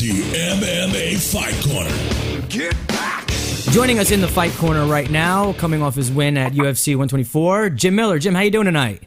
The 0.00 0.08
MMA 0.08 1.18
Fight 1.30 1.52
Corner. 1.68 2.48
Get 2.48 2.74
back! 2.88 3.26
Joining 3.70 3.98
us 3.98 4.10
in 4.10 4.22
the 4.22 4.28
fight 4.28 4.50
corner 4.52 4.86
right 4.86 5.10
now, 5.10 5.52
coming 5.52 5.82
off 5.82 5.94
his 5.94 6.10
win 6.10 6.38
at 6.38 6.52
UFC 6.52 6.94
124, 6.94 7.68
Jim 7.68 7.96
Miller. 7.96 8.18
Jim, 8.18 8.34
how 8.34 8.40
you 8.40 8.50
doing 8.50 8.64
tonight? 8.64 9.02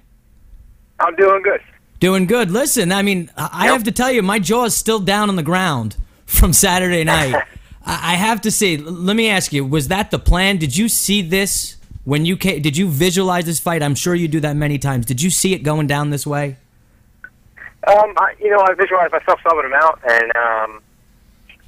I'm 1.00 1.16
doing 1.16 1.42
good. 1.42 1.62
Doing 2.00 2.28
good. 2.28 2.52
Listen, 2.52 2.92
I 2.92 3.02
mean, 3.02 3.32
I 3.36 3.50
I 3.52 3.64
Yep. 3.66 3.74
have 3.74 3.84
to 3.86 3.92
tell 3.92 4.12
you, 4.12 4.22
my 4.22 4.38
jaw 4.38 4.66
is 4.66 4.76
still 4.76 5.00
down 5.00 5.30
on 5.30 5.36
the 5.36 5.42
ground 5.42 5.98
from 6.28 6.54
Saturday 6.54 7.04
night. 7.04 7.34
I 7.84 8.14
I 8.14 8.16
have 8.16 8.42
to 8.42 8.52
say, 8.52 8.78
let 8.78 9.16
me 9.16 9.30
ask 9.30 9.52
you, 9.52 9.66
was 9.66 9.88
that 9.88 10.12
the 10.12 10.20
plan? 10.20 10.58
Did 10.58 10.78
you 10.78 10.88
see 10.90 11.24
this 11.24 11.78
when 12.04 12.24
you 12.28 12.38
came? 12.38 12.62
Did 12.62 12.78
you 12.78 12.88
visualize 12.88 13.46
this 13.46 13.60
fight? 13.60 13.82
I'm 13.82 13.96
sure 13.96 14.14
you 14.14 14.28
do 14.28 14.42
that 14.42 14.56
many 14.56 14.78
times. 14.78 15.08
Did 15.08 15.24
you 15.24 15.32
see 15.32 15.56
it 15.56 15.64
going 15.64 15.88
down 15.88 16.12
this 16.12 16.28
way? 16.28 16.58
Um, 17.88 18.14
I, 18.18 18.34
you 18.40 18.50
know, 18.50 18.60
I 18.60 18.74
visualize 18.74 19.12
myself 19.12 19.40
subbing 19.46 19.66
him 19.66 19.74
out, 19.74 20.00
and 20.10 20.36
um, 20.36 20.82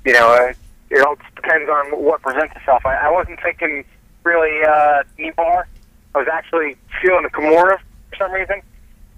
you 0.05 0.13
know, 0.13 0.33
uh, 0.33 0.53
it 0.89 1.05
all 1.05 1.17
depends 1.35 1.69
on 1.69 1.91
what 2.03 2.21
presents 2.21 2.55
itself. 2.55 2.85
I, 2.85 2.95
I 2.95 3.11
wasn't 3.11 3.41
thinking 3.41 3.83
really 4.23 4.63
uh, 4.63 5.03
knee 5.17 5.31
bar. 5.35 5.67
I 6.13 6.19
was 6.19 6.27
actually 6.31 6.77
feeling 7.01 7.23
the 7.23 7.29
Kimura 7.29 7.79
for 8.09 8.15
some 8.17 8.31
reason. 8.31 8.61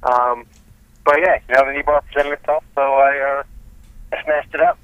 Um, 0.04 0.46
but 1.06 1.20
yeah, 1.20 1.40
you 1.48 1.56
know, 1.56 1.66
the 1.66 1.74
knee 1.74 1.84
bar 1.84 2.02
presented 2.02 2.34
itself, 2.34 2.64
so 2.74 2.82
I, 2.82 3.18
uh, 3.20 3.44
I 4.16 4.24
smashed 4.24 4.54
it 4.54 4.62
up. 4.62 4.80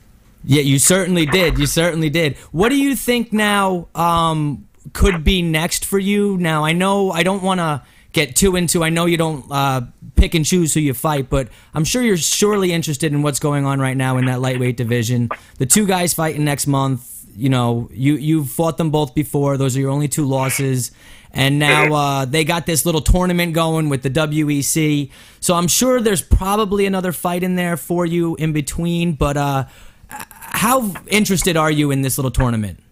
Yeah, 0.45 0.61
you 0.61 0.77
certainly 0.77 1.25
did. 1.25 1.57
You 1.57 1.65
certainly 1.65 2.09
did. 2.09 2.37
What 2.51 2.69
do 2.69 2.75
you 2.75 2.95
think 2.95 3.31
now 3.31 3.87
um, 3.95 4.67
could 4.91 5.23
be 5.23 5.41
next 5.41 5.85
for 5.85 5.97
you? 5.97 6.37
Now, 6.37 6.65
I 6.65 6.73
know 6.73 7.11
I 7.11 7.23
don't 7.23 7.41
want 7.41 7.59
to 7.59 7.81
get 8.13 8.35
too 8.35 8.55
into. 8.55 8.83
I 8.83 8.89
know 8.89 9.05
you 9.05 9.17
don't 9.17 9.45
uh, 9.51 9.81
pick 10.15 10.33
and 10.35 10.45
choose 10.45 10.73
who 10.73 10.79
you 10.79 10.93
fight, 10.93 11.29
but 11.29 11.49
I'm 11.73 11.83
sure 11.83 12.01
you're 12.01 12.17
surely 12.17 12.71
interested 12.71 13.11
in 13.11 13.21
what's 13.23 13.39
going 13.39 13.65
on 13.65 13.79
right 13.79 13.97
now 13.97 14.17
in 14.17 14.25
that 14.25 14.39
lightweight 14.39 14.77
division. 14.77 15.29
The 15.57 15.65
two 15.65 15.85
guys 15.85 16.13
fighting 16.13 16.45
next 16.45 16.67
month. 16.67 17.09
You 17.35 17.49
know, 17.49 17.89
you 17.91 18.13
you've 18.15 18.49
fought 18.51 18.77
them 18.77 18.91
both 18.91 19.15
before. 19.15 19.57
Those 19.57 19.75
are 19.75 19.79
your 19.79 19.89
only 19.89 20.07
two 20.07 20.25
losses. 20.25 20.91
And 21.31 21.57
now 21.57 21.91
uh, 21.93 22.25
they 22.25 22.43
got 22.43 22.67
this 22.67 22.85
little 22.85 23.01
tournament 23.01 23.53
going 23.53 23.89
with 23.89 24.03
the 24.03 24.11
WEC. 24.11 25.09
So 25.39 25.55
I'm 25.55 25.67
sure 25.67 25.99
there's 25.99 26.21
probably 26.21 26.85
another 26.85 27.11
fight 27.11 27.41
in 27.41 27.55
there 27.55 27.75
for 27.75 28.05
you 28.05 28.35
in 28.35 28.53
between. 28.53 29.13
But 29.13 29.35
uh, 29.35 29.65
how 30.09 30.93
interested 31.07 31.57
are 31.57 31.71
you 31.71 31.89
in 31.89 32.03
this 32.03 32.19
little 32.19 32.29
tournament? 32.29 32.83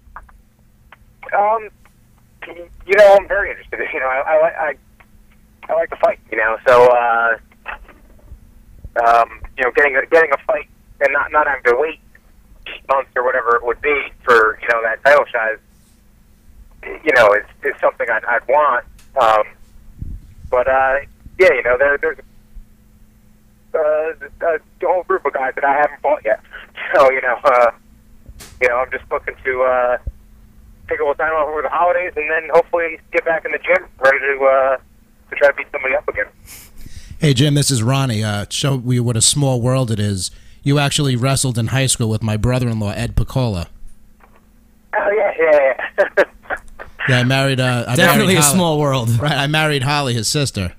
Um, 1.37 1.69
you 2.87 2.95
know, 2.97 3.15
I'm 3.19 3.27
very 3.27 3.51
interested. 3.51 3.79
You 3.93 3.99
know, 3.99 4.05
I, 4.05 4.21
I, 4.21 4.67
I, 4.69 4.75
I 5.71 5.75
like 5.75 5.89
to 5.89 5.95
fight. 5.97 6.19
You 6.31 6.37
know, 6.37 6.57
so 6.67 6.87
uh, 6.91 7.37
um, 9.05 9.41
you 9.57 9.63
know, 9.63 9.71
getting 9.75 9.95
a, 9.95 10.05
getting 10.07 10.31
a 10.33 10.37
fight 10.45 10.67
and 10.99 11.13
not 11.13 11.31
not 11.31 11.47
having 11.47 11.63
to 11.63 11.75
wait 11.77 11.99
months 12.89 13.09
or 13.15 13.23
whatever 13.23 13.55
it 13.55 13.63
would 13.63 13.81
be 13.81 14.11
for 14.23 14.59
you 14.61 14.67
know 14.67 14.81
that 14.83 15.03
title 15.03 15.25
shot. 15.31 15.53
Is, 15.53 15.59
you 17.05 17.13
know, 17.15 17.33
is 17.33 17.45
is 17.63 17.79
something 17.79 18.07
I'd, 18.09 18.25
I'd 18.25 18.47
want. 18.47 18.85
Um, 19.19 19.43
but 20.49 20.67
uh, 20.67 20.99
yeah, 21.39 21.53
you 21.53 21.63
know, 21.63 21.77
there, 21.77 21.97
there's 21.97 22.17
uh, 23.73 24.27
a 24.45 24.59
whole 24.85 25.03
group 25.03 25.25
of 25.25 25.33
guys 25.33 25.53
that 25.55 25.63
I 25.63 25.73
haven't 25.73 26.01
fought 26.01 26.23
yet. 26.25 26.41
So 26.93 27.09
you 27.09 27.21
know, 27.21 27.37
uh, 27.45 27.71
you 28.61 28.67
know, 28.67 28.75
I'm 28.77 28.91
just 28.91 29.09
looking 29.09 29.35
to. 29.45 29.61
Uh, 29.63 29.97
take 30.89 30.99
a 30.99 31.03
little 31.03 31.15
time 31.15 31.31
off 31.31 31.47
over 31.47 31.61
the 31.61 31.69
holidays, 31.69 32.11
and 32.17 32.29
then 32.29 32.49
hopefully 32.51 32.99
get 33.13 33.23
back 33.23 33.45
in 33.45 33.51
the 33.51 33.59
gym, 33.59 33.87
ready 34.03 34.19
to 34.19 34.43
uh, 34.43 34.77
to 35.31 35.35
try 35.37 35.47
to 35.49 35.53
beat 35.55 35.67
somebody 35.71 35.95
up 35.95 36.07
again. 36.07 36.25
Hey 37.19 37.33
Jim, 37.33 37.53
this 37.55 37.69
is 37.71 37.81
Ronnie. 37.83 38.23
Uh, 38.23 38.45
show 38.49 38.81
you 38.85 39.03
what 39.03 39.17
a 39.17 39.21
small 39.21 39.61
world 39.61 39.91
it 39.91 39.99
is. 39.99 40.31
You 40.63 40.77
actually 40.79 41.15
wrestled 41.15 41.57
in 41.57 41.67
high 41.67 41.87
school 41.87 42.09
with 42.09 42.21
my 42.23 42.37
brother-in-law 42.37 42.91
Ed 42.91 43.15
Picola. 43.15 43.67
Oh 44.95 45.11
yeah, 45.11 45.33
yeah, 45.39 45.73
yeah. 46.17 46.23
Yeah, 47.09 47.17
I 47.19 47.23
married. 47.23 47.59
Uh, 47.59 47.83
I 47.87 47.95
Definitely 47.95 48.33
married 48.35 48.37
a 48.37 48.41
Holly. 48.43 48.55
small 48.55 48.79
world. 48.79 49.09
Right, 49.19 49.31
I 49.35 49.47
married 49.47 49.81
Holly, 49.81 50.13
his 50.13 50.27
sister. 50.27 50.73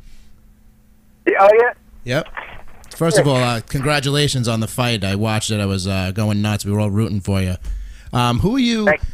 Yeah, 1.27 1.35
oh 1.41 1.49
yeah. 1.59 1.73
Yep. 2.05 2.29
First 2.97 3.19
of 3.19 3.27
all, 3.27 3.37
uh, 3.37 3.61
congratulations 3.63 4.47
on 4.47 4.61
the 4.61 4.69
fight. 4.69 5.03
I 5.03 5.17
watched 5.17 5.51
it. 5.51 5.59
I 5.61 5.67
was 5.67 5.89
uh, 5.89 6.13
going 6.13 6.41
nuts. 6.41 6.65
We 6.65 6.71
were 6.71 6.79
all 6.79 6.91
rooting 6.91 7.21
for 7.21 7.43
you. 7.43 7.57
Um, 8.13 8.39
who 8.39 8.55
are 8.55 8.61
you? 8.61 8.85
Thanks. 8.87 9.05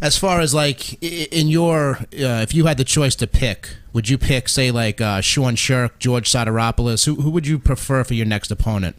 As 0.00 0.16
far 0.16 0.40
as 0.40 0.54
like 0.54 1.02
in 1.02 1.48
your, 1.48 1.96
uh, 1.96 2.42
if 2.42 2.54
you 2.54 2.66
had 2.66 2.76
the 2.76 2.84
choice 2.84 3.14
to 3.16 3.26
pick, 3.26 3.76
would 3.92 4.08
you 4.08 4.18
pick 4.18 4.48
say 4.48 4.70
like 4.70 5.00
uh, 5.00 5.20
Sean 5.20 5.56
Sherk, 5.56 5.98
George 5.98 6.30
Soteropoulos? 6.30 7.06
Who 7.06 7.16
who 7.16 7.30
would 7.30 7.46
you 7.46 7.58
prefer 7.58 8.04
for 8.04 8.14
your 8.14 8.26
next 8.26 8.50
opponent? 8.50 8.96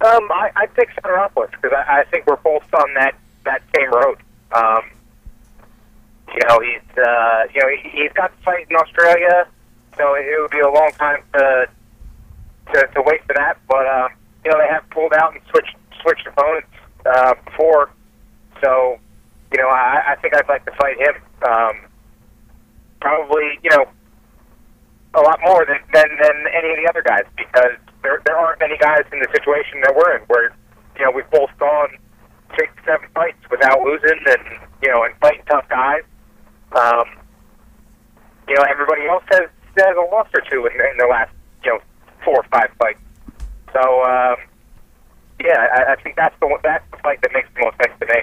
Um, 0.00 0.30
I, 0.30 0.50
I 0.54 0.66
pick 0.66 0.88
Soteropoulos 0.96 1.50
because 1.50 1.72
I, 1.72 2.00
I 2.00 2.04
think 2.04 2.26
we're 2.26 2.36
both 2.36 2.62
on 2.72 2.94
that 2.94 3.14
that 3.44 3.62
same 3.74 3.90
road. 3.90 4.18
Um, 4.52 4.82
you 6.32 6.40
know, 6.48 6.60
he's 6.60 6.98
uh, 6.98 7.44
you 7.52 7.60
know 7.60 7.68
he, 7.82 7.88
he's 7.90 8.12
got 8.12 8.36
to 8.36 8.42
fight 8.44 8.66
in 8.70 8.76
Australia, 8.76 9.46
so 9.96 10.14
it 10.14 10.40
would 10.40 10.50
be 10.50 10.60
a 10.60 10.70
long 10.70 10.92
time 10.98 11.22
to 11.34 11.68
to, 12.72 12.86
to 12.94 13.02
wait 13.02 13.24
for 13.26 13.34
that. 13.34 13.58
But 13.68 13.86
uh, 13.86 14.08
you 14.44 14.50
know, 14.50 14.58
they 14.58 14.68
have 14.68 14.88
pulled 14.90 15.12
out 15.14 15.32
and 15.32 15.42
switched 15.50 15.76
switched 16.00 16.26
opponents 16.26 16.68
uh, 17.04 17.34
before, 17.44 17.90
so 18.62 18.98
you 19.52 19.58
know, 19.58 19.68
I, 19.68 20.12
I 20.12 20.16
think 20.20 20.34
I'd 20.34 20.48
like 20.48 20.64
to 20.66 20.72
fight 20.72 20.98
him. 20.98 21.14
Um, 21.42 21.74
probably, 23.00 23.58
you 23.62 23.70
know, 23.70 23.86
a 25.14 25.20
lot 25.20 25.40
more 25.42 25.64
than, 25.64 25.78
than 25.92 26.08
than 26.20 26.36
any 26.52 26.70
of 26.70 26.76
the 26.76 26.86
other 26.88 27.02
guys 27.02 27.24
because 27.36 27.76
there 28.02 28.20
there 28.26 28.36
aren't 28.36 28.60
many 28.60 28.76
guys 28.76 29.02
in 29.12 29.18
the 29.20 29.28
situation 29.32 29.80
that 29.82 29.94
we're 29.94 30.16
in 30.16 30.22
where 30.28 30.52
you 30.98 31.04
know 31.04 31.10
we've 31.10 31.30
both 31.30 31.50
gone 31.58 31.88
six 32.56 32.70
seven 32.84 33.08
fights 33.14 33.40
without 33.50 33.80
losing 33.80 34.20
and 34.26 34.42
you 34.82 34.90
know 34.90 35.02
and 35.04 35.14
fighting 35.20 35.42
tough 35.48 35.68
guys. 35.68 36.02
Um, 36.72 37.06
you 38.48 38.54
know 38.54 38.64
everybody 38.68 39.06
else 39.06 39.24
has 39.32 39.48
has 39.78 39.96
a 39.96 40.14
loss 40.14 40.28
or 40.34 40.42
two 40.50 40.66
in, 40.66 40.72
in 40.72 40.96
the 40.98 41.06
last 41.08 41.32
you 41.64 41.72
know 41.72 41.80
four 42.24 42.36
or 42.36 42.46
five 42.52 42.68
fights. 42.78 43.00
So 43.72 43.80
um, 44.04 44.36
yeah, 45.40 45.66
I, 45.72 45.92
I 45.92 45.96
think 46.02 46.16
that's 46.16 46.34
the 46.40 46.58
that's 46.62 46.84
the 46.90 46.98
fight 46.98 47.22
that 47.22 47.32
makes 47.32 47.48
the 47.54 47.64
most 47.64 47.76
sense 47.80 47.96
to 48.00 48.06
me. 48.06 48.20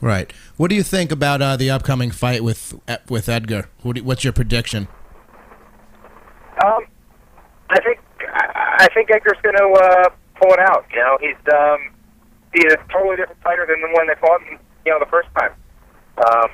Right. 0.00 0.32
What 0.56 0.70
do 0.70 0.76
you 0.76 0.82
think 0.82 1.10
about 1.10 1.42
uh, 1.42 1.56
the 1.56 1.70
upcoming 1.70 2.10
fight 2.10 2.44
with 2.44 2.78
with 3.08 3.28
Edgar? 3.28 3.68
What 3.82 3.96
do, 3.96 4.04
what's 4.04 4.22
your 4.22 4.32
prediction? 4.32 4.86
Um, 6.64 6.86
I 7.70 7.80
think 7.80 8.00
I 8.22 8.88
think 8.94 9.10
Edgar's 9.10 9.38
going 9.42 9.56
to 9.56 9.68
uh, 9.68 10.08
pull 10.40 10.52
it 10.52 10.60
out. 10.60 10.86
You 10.92 10.98
know, 10.98 11.18
he's 11.20 11.52
um, 11.52 11.78
he's 12.52 12.72
a 12.72 12.76
totally 12.92 13.16
different 13.16 13.42
fighter 13.42 13.66
than 13.66 13.80
the 13.80 13.88
one 13.96 14.06
they 14.06 14.14
fought. 14.20 14.40
You 14.86 14.92
know, 14.92 14.98
the 14.98 15.10
first 15.10 15.28
time. 15.36 15.52
Um, 16.18 16.50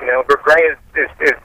you 0.00 0.06
know, 0.06 0.22
Gray 0.26 0.62
is, 0.62 0.78
is 0.94 1.10
is 1.20 1.38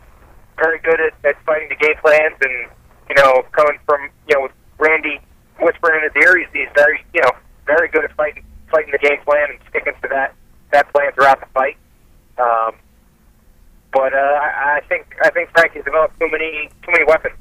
very 0.58 0.80
good 0.80 1.00
at, 1.00 1.14
at 1.26 1.44
fighting 1.46 1.70
the 1.70 1.76
game 1.76 1.96
plans, 2.02 2.36
and 2.42 2.70
you 3.10 3.16
know, 3.16 3.44
coming 3.52 3.80
from 3.86 4.10
you 4.30 4.36
know 4.36 4.44
with 4.44 4.52
Randy 4.78 5.20
whispering 5.60 6.04
in 6.04 6.10
his 6.10 6.24
ear, 6.24 6.38
he's, 6.38 6.48
he's 6.54 6.70
very 6.76 7.04
you 7.14 7.22
know 7.22 7.32
very 7.66 7.88
good 7.90 8.04
at 8.04 8.16
fighting 8.16 8.44
fighting 8.70 8.92
the 8.92 9.00
game 9.00 9.20
plan 9.26 9.50
and 9.50 9.60
sticking 9.70 9.94
to 10.02 10.08
that 10.10 10.34
that 10.72 10.92
plan 10.94 11.12
throughout 11.14 11.40
the 11.40 11.48
fight. 11.48 11.78
Um, 12.38 12.76
but 13.92 14.14
uh, 14.14 14.18
I, 14.18 14.78
I 14.78 14.82
think 14.88 15.16
I 15.24 15.30
think 15.30 15.50
Frankie's 15.52 15.84
developed 15.84 16.20
too 16.20 16.30
many 16.32 16.70
too 16.84 16.92
many 16.92 17.06
weapons. 17.06 17.36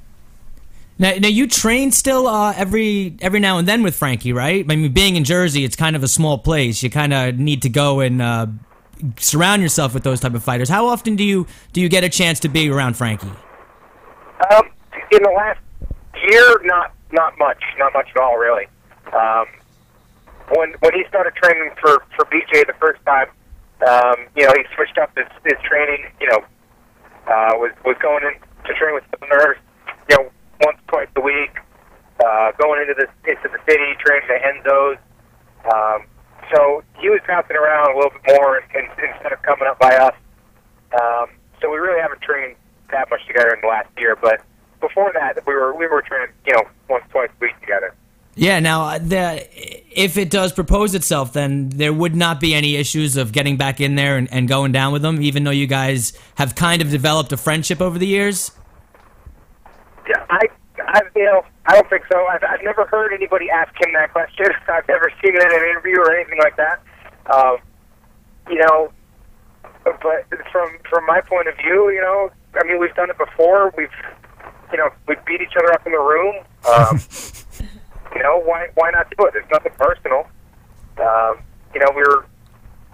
Now, 1.00 1.14
now 1.18 1.28
you 1.28 1.48
train 1.48 1.92
still 1.92 2.28
uh, 2.28 2.52
every 2.54 3.16
every 3.22 3.40
now 3.40 3.56
and 3.56 3.66
then 3.66 3.82
with 3.82 3.96
Frankie, 3.96 4.34
right? 4.34 4.66
I 4.68 4.76
mean, 4.76 4.92
being 4.92 5.16
in 5.16 5.24
Jersey, 5.24 5.64
it's 5.64 5.74
kind 5.74 5.96
of 5.96 6.02
a 6.02 6.08
small 6.08 6.36
place. 6.36 6.82
You 6.82 6.90
kind 6.90 7.14
of 7.14 7.38
need 7.38 7.62
to 7.62 7.70
go 7.70 8.00
and 8.00 8.20
uh, 8.20 8.48
surround 9.16 9.62
yourself 9.62 9.94
with 9.94 10.02
those 10.02 10.20
type 10.20 10.34
of 10.34 10.44
fighters. 10.44 10.68
How 10.68 10.86
often 10.88 11.16
do 11.16 11.24
you 11.24 11.46
do 11.72 11.80
you 11.80 11.88
get 11.88 12.04
a 12.04 12.10
chance 12.10 12.38
to 12.40 12.50
be 12.50 12.68
around 12.68 12.98
Frankie? 12.98 13.32
Um, 14.52 14.68
in 15.10 15.22
the 15.22 15.32
last 15.34 15.60
year, 16.28 16.60
not 16.64 16.92
not 17.12 17.38
much, 17.38 17.62
not 17.78 17.94
much 17.94 18.08
at 18.14 18.20
all, 18.20 18.36
really. 18.36 18.66
Um, 19.14 19.46
when 20.54 20.74
when 20.80 20.92
he 20.92 21.04
started 21.08 21.34
training 21.34 21.70
for 21.80 22.04
for 22.14 22.26
BJ 22.26 22.66
the 22.66 22.74
first 22.78 23.00
time, 23.06 23.28
um, 23.88 24.26
you 24.36 24.46
know, 24.46 24.52
he 24.54 24.64
switched 24.74 24.98
up 24.98 25.16
his, 25.16 25.26
his 25.44 25.56
training. 25.64 26.10
You 26.20 26.28
know, 26.28 26.44
uh, 27.26 27.52
was 27.56 27.72
was 27.86 27.96
going 28.02 28.22
in 28.22 28.34
to 28.66 28.74
train 28.74 28.94
with 28.94 29.04
the 29.18 29.26
nurse, 29.28 29.56
you 30.10 30.16
know, 30.18 30.30
once 30.60 30.78
twice 30.88 31.08
a 31.16 31.20
week. 31.20 31.56
Uh, 32.24 32.52
going 32.58 32.82
into 32.82 32.94
the 32.94 33.08
into 33.30 33.48
the 33.48 33.58
city, 33.66 33.96
training 33.98 34.28
at 34.28 34.42
Renzo's. 34.44 34.98
Um, 35.64 36.06
so 36.54 36.82
he 36.98 37.08
was 37.08 37.20
bouncing 37.26 37.56
around 37.56 37.92
a 37.92 37.96
little 37.96 38.10
bit 38.10 38.36
more 38.36 38.58
and, 38.58 38.88
instead 38.98 39.32
of 39.32 39.40
coming 39.42 39.68
up 39.68 39.78
by 39.78 39.94
us. 39.96 40.14
Um, 41.00 41.30
so 41.60 41.70
we 41.70 41.78
really 41.78 42.00
haven't 42.00 42.20
trained 42.22 42.56
that 42.90 43.08
much 43.10 43.26
together 43.26 43.54
in 43.54 43.60
the 43.60 43.68
last 43.68 43.88
year. 43.98 44.16
But 44.20 44.42
before 44.80 45.12
that, 45.14 45.46
we 45.46 45.54
were 45.54 45.74
we 45.74 45.86
were 45.86 46.02
training, 46.02 46.34
you 46.46 46.52
know, 46.52 46.64
once 46.88 47.04
twice 47.10 47.30
a 47.30 47.40
week 47.40 47.58
together. 47.60 47.94
Yeah. 48.34 48.60
Now, 48.60 48.84
uh, 48.84 48.98
the 48.98 49.48
if 49.90 50.16
it 50.16 50.30
does 50.30 50.52
propose 50.52 50.94
itself, 50.94 51.32
then 51.32 51.70
there 51.70 51.92
would 51.92 52.14
not 52.14 52.38
be 52.40 52.54
any 52.54 52.76
issues 52.76 53.16
of 53.16 53.32
getting 53.32 53.56
back 53.56 53.80
in 53.80 53.94
there 53.94 54.16
and, 54.16 54.32
and 54.32 54.46
going 54.48 54.72
down 54.72 54.92
with 54.92 55.02
them, 55.02 55.22
even 55.22 55.44
though 55.44 55.50
you 55.50 55.66
guys 55.66 56.12
have 56.36 56.54
kind 56.54 56.82
of 56.82 56.90
developed 56.90 57.32
a 57.32 57.36
friendship 57.36 57.80
over 57.80 57.98
the 57.98 58.06
years. 58.06 58.52
I, 60.90 60.98
I, 60.98 61.00
you 61.16 61.24
know, 61.24 61.42
I 61.66 61.74
don't 61.74 61.88
think 61.88 62.04
so. 62.10 62.26
I've, 62.26 62.42
I've 62.42 62.64
never 62.64 62.86
heard 62.86 63.12
anybody 63.12 63.50
ask 63.50 63.72
him 63.80 63.92
that 63.94 64.12
question. 64.12 64.46
I've 64.68 64.86
never 64.88 65.10
seen 65.22 65.34
it 65.34 65.42
in 65.42 65.50
an 65.52 65.68
interview 65.70 65.98
or 66.00 66.14
anything 66.14 66.38
like 66.38 66.56
that. 66.56 66.82
Um, 67.32 67.58
you 68.48 68.58
know, 68.58 68.92
but 69.84 70.26
from 70.50 70.68
from 70.88 71.06
my 71.06 71.20
point 71.20 71.48
of 71.48 71.56
view, 71.56 71.90
you 71.90 72.00
know, 72.00 72.30
I 72.60 72.64
mean, 72.66 72.80
we've 72.80 72.94
done 72.94 73.10
it 73.10 73.18
before. 73.18 73.72
We've, 73.76 73.88
you 74.72 74.78
know, 74.78 74.90
we 75.06 75.16
beat 75.26 75.40
each 75.40 75.54
other 75.56 75.72
up 75.72 75.86
in 75.86 75.92
the 75.92 75.98
room. 75.98 76.44
Um, 76.68 77.00
you 78.14 78.22
know, 78.22 78.40
why 78.40 78.68
why 78.74 78.90
not 78.90 79.12
do 79.16 79.26
it? 79.26 79.34
It's 79.36 79.50
nothing 79.52 79.72
personal. 79.78 80.26
Um, 80.98 81.42
you 81.74 81.80
know, 81.80 81.92
we 81.94 82.02
were 82.02 82.26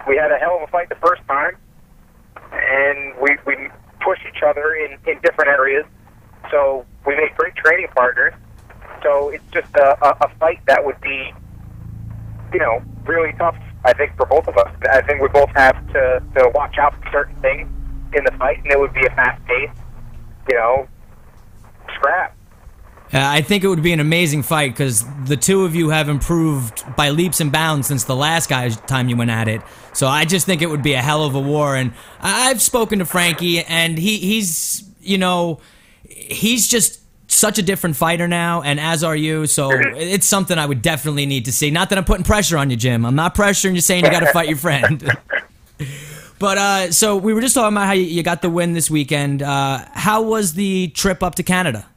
we 0.07 0.17
had 0.17 0.31
a 0.31 0.37
hell 0.37 0.57
of 0.57 0.67
a 0.67 0.71
fight 0.71 0.89
the 0.89 0.95
first 0.95 1.21
time, 1.27 1.55
and 2.51 3.15
we 3.19 3.37
we 3.45 3.69
pushed 4.01 4.23
each 4.27 4.43
other 4.45 4.75
in 4.75 4.97
in 5.09 5.19
different 5.21 5.49
areas. 5.49 5.85
So 6.51 6.85
we 7.05 7.15
made 7.15 7.35
great 7.37 7.55
training 7.55 7.87
partners. 7.95 8.33
So 9.03 9.29
it's 9.29 9.43
just 9.51 9.73
a, 9.75 9.97
a, 10.05 10.25
a 10.25 10.29
fight 10.39 10.59
that 10.67 10.83
would 10.83 10.99
be, 11.01 11.33
you 12.53 12.59
know, 12.59 12.81
really 13.05 13.33
tough. 13.33 13.57
I 13.85 13.93
think 13.93 14.15
for 14.17 14.25
both 14.25 14.47
of 14.47 14.57
us. 14.57 14.69
I 14.91 15.01
think 15.01 15.21
we 15.21 15.29
both 15.29 15.49
have 15.55 15.75
to 15.93 16.23
to 16.35 16.51
watch 16.53 16.77
out 16.77 16.93
for 16.95 17.11
certain 17.11 17.39
things 17.41 17.69
in 18.13 18.23
the 18.23 18.31
fight, 18.37 18.57
and 18.63 18.71
it 18.71 18.79
would 18.79 18.93
be 18.93 19.05
a 19.05 19.09
fast 19.11 19.43
pace, 19.45 19.69
you 20.49 20.55
know, 20.55 20.87
scrap. 21.95 22.35
Uh, 23.13 23.19
I 23.23 23.41
think 23.41 23.63
it 23.63 23.67
would 23.67 23.83
be 23.83 23.93
an 23.93 24.01
amazing 24.01 24.43
fight 24.43 24.71
because 24.73 25.05
the 25.23 25.37
two 25.37 25.63
of 25.63 25.73
you 25.73 25.89
have 25.89 26.09
improved 26.09 26.83
by 26.97 27.11
leaps 27.11 27.39
and 27.39 27.49
bounds 27.49 27.87
since 27.87 28.03
the 28.03 28.15
last 28.15 28.49
guy's 28.49 28.75
time 28.81 29.07
you 29.07 29.15
went 29.15 29.31
at 29.31 29.47
it. 29.47 29.61
So 29.93 30.07
I 30.07 30.25
just 30.25 30.45
think 30.45 30.61
it 30.61 30.69
would 30.69 30.83
be 30.83 30.93
a 30.93 31.01
hell 31.01 31.23
of 31.23 31.33
a 31.33 31.39
war. 31.39 31.77
And 31.77 31.93
I've 32.19 32.61
spoken 32.61 32.99
to 32.99 33.05
Frankie, 33.05 33.63
and 33.63 33.97
he 33.97 34.17
he's 34.17 34.83
you 34.99 35.17
know 35.17 35.61
he's 36.07 36.67
just 36.67 37.01
such 37.29 37.59
a 37.59 37.61
different 37.61 37.95
fighter 37.95 38.27
now, 38.27 38.61
and 38.61 38.79
as 38.79 39.03
are 39.03 39.15
you. 39.15 39.45
So 39.45 39.69
it's 39.73 40.27
something 40.27 40.57
I 40.57 40.65
would 40.65 40.81
definitely 40.81 41.25
need 41.25 41.45
to 41.45 41.51
see. 41.51 41.71
Not 41.71 41.89
that 41.89 41.97
I'm 41.97 42.05
putting 42.05 42.23
pressure 42.23 42.57
on 42.57 42.69
you, 42.69 42.77
Jim. 42.77 43.05
I'm 43.05 43.15
not 43.15 43.35
pressuring 43.35 43.75
you, 43.75 43.81
saying 43.81 44.05
you 44.05 44.11
got 44.11 44.21
to 44.21 44.33
fight 44.33 44.47
your 44.47 44.57
friend. 44.57 45.17
But 46.39 46.57
uh, 46.57 46.91
so 46.91 47.17
we 47.17 47.33
were 47.33 47.41
just 47.41 47.55
talking 47.55 47.75
about 47.75 47.87
how 47.87 47.93
you, 47.93 48.21
got 48.21 48.41
the 48.41 48.49
win 48.49 48.73
this 48.73 48.91
weekend. 48.91 49.41
Uh, 49.41 49.85
how 49.93 50.21
was 50.21 50.53
the 50.53 50.89
trip 50.89 51.23
up 51.23 51.35
to 51.35 51.43
Canada? 51.43 51.87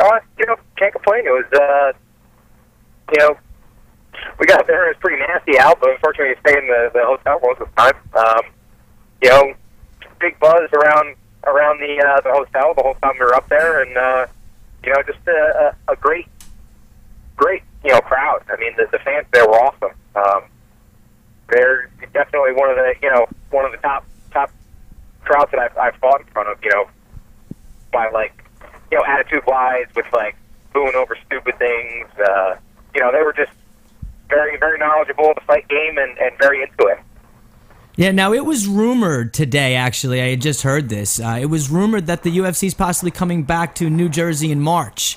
Uh, 0.00 0.18
you 0.38 0.46
know, 0.46 0.56
can't 0.76 0.92
complain. 0.92 1.26
It 1.26 1.30
was, 1.30 1.44
uh, 1.52 1.92
you 3.12 3.18
know, 3.20 3.38
we 4.38 4.46
got 4.46 4.66
there. 4.66 4.86
It 4.86 4.96
was 4.96 5.00
pretty 5.00 5.22
nasty 5.22 5.58
out, 5.58 5.78
but 5.80 5.90
unfortunately, 5.90 6.34
we 6.34 6.40
stayed 6.40 6.58
in 6.58 6.66
the, 6.66 6.90
the 6.92 7.04
hotel 7.04 7.38
most 7.40 7.60
of 7.60 7.68
the 7.68 7.82
time. 7.82 7.94
Um, 8.14 8.52
you 9.22 9.30
know, 9.30 9.54
big 10.18 10.38
buzz 10.40 10.68
around 10.72 11.16
around 11.46 11.78
the 11.78 12.02
uh, 12.02 12.20
the 12.20 12.32
hotel 12.32 12.74
the 12.74 12.82
whole 12.82 12.94
time 12.94 13.14
we 13.14 13.24
were 13.24 13.34
up 13.34 13.48
there, 13.48 13.82
and 13.82 13.96
uh, 13.96 14.26
you 14.84 14.92
know, 14.92 15.02
just 15.02 15.18
a, 15.26 15.74
a, 15.88 15.96
great, 15.96 16.26
great 17.36 17.62
you 17.84 17.92
know 17.92 18.00
crowd. 18.00 18.42
I 18.50 18.56
mean, 18.56 18.72
the, 18.76 18.86
the 18.90 18.98
fans 18.98 19.26
there 19.32 19.46
were 19.46 19.54
awesome. 19.54 19.92
Um, 20.14 20.44
they're 21.48 21.90
definitely 22.12 22.52
one 22.52 22.70
of 22.70 22.76
the 22.76 22.94
you 23.02 23.10
know 23.10 23.26
one 23.50 23.64
of 23.64 23.72
the 23.72 23.78
top 23.78 24.04
top 24.32 24.50
crowds 25.24 25.50
that 25.52 25.60
I've, 25.60 25.76
I've 25.76 25.96
fought 25.96 26.20
in 26.20 26.26
front 26.28 26.48
of. 26.48 26.62
You 26.62 26.70
know, 26.70 26.88
by 27.92 28.10
like 28.10 28.44
you 28.90 28.98
know 28.98 29.04
attitude 29.06 29.44
wise 29.46 29.86
with 29.94 30.06
like 30.12 30.36
booing 30.72 30.94
over 30.94 31.16
stupid 31.26 31.58
things. 31.58 32.08
Uh, 32.18 32.56
you 32.94 33.00
know, 33.00 33.12
they 33.12 33.22
were 33.22 33.32
just 33.32 33.52
very 34.28 34.56
very 34.58 34.78
knowledgeable 34.78 35.30
of 35.30 35.36
the 35.36 35.42
fight 35.42 35.68
game 35.68 35.98
and, 35.98 36.18
and 36.18 36.36
very 36.38 36.62
into 36.62 36.86
it. 36.86 36.98
Yeah, 37.96 38.10
now 38.10 38.34
it 38.34 38.44
was 38.44 38.68
rumored 38.68 39.32
today, 39.32 39.74
actually, 39.74 40.20
I 40.20 40.28
had 40.28 40.42
just 40.42 40.60
heard 40.60 40.90
this. 40.90 41.18
Uh, 41.18 41.38
it 41.40 41.46
was 41.46 41.70
rumored 41.70 42.06
that 42.08 42.24
the 42.24 42.38
UFC 42.38 42.64
is 42.64 42.74
possibly 42.74 43.10
coming 43.10 43.42
back 43.42 43.74
to 43.76 43.88
New 43.88 44.10
Jersey 44.10 44.52
in 44.52 44.60
March. 44.60 45.16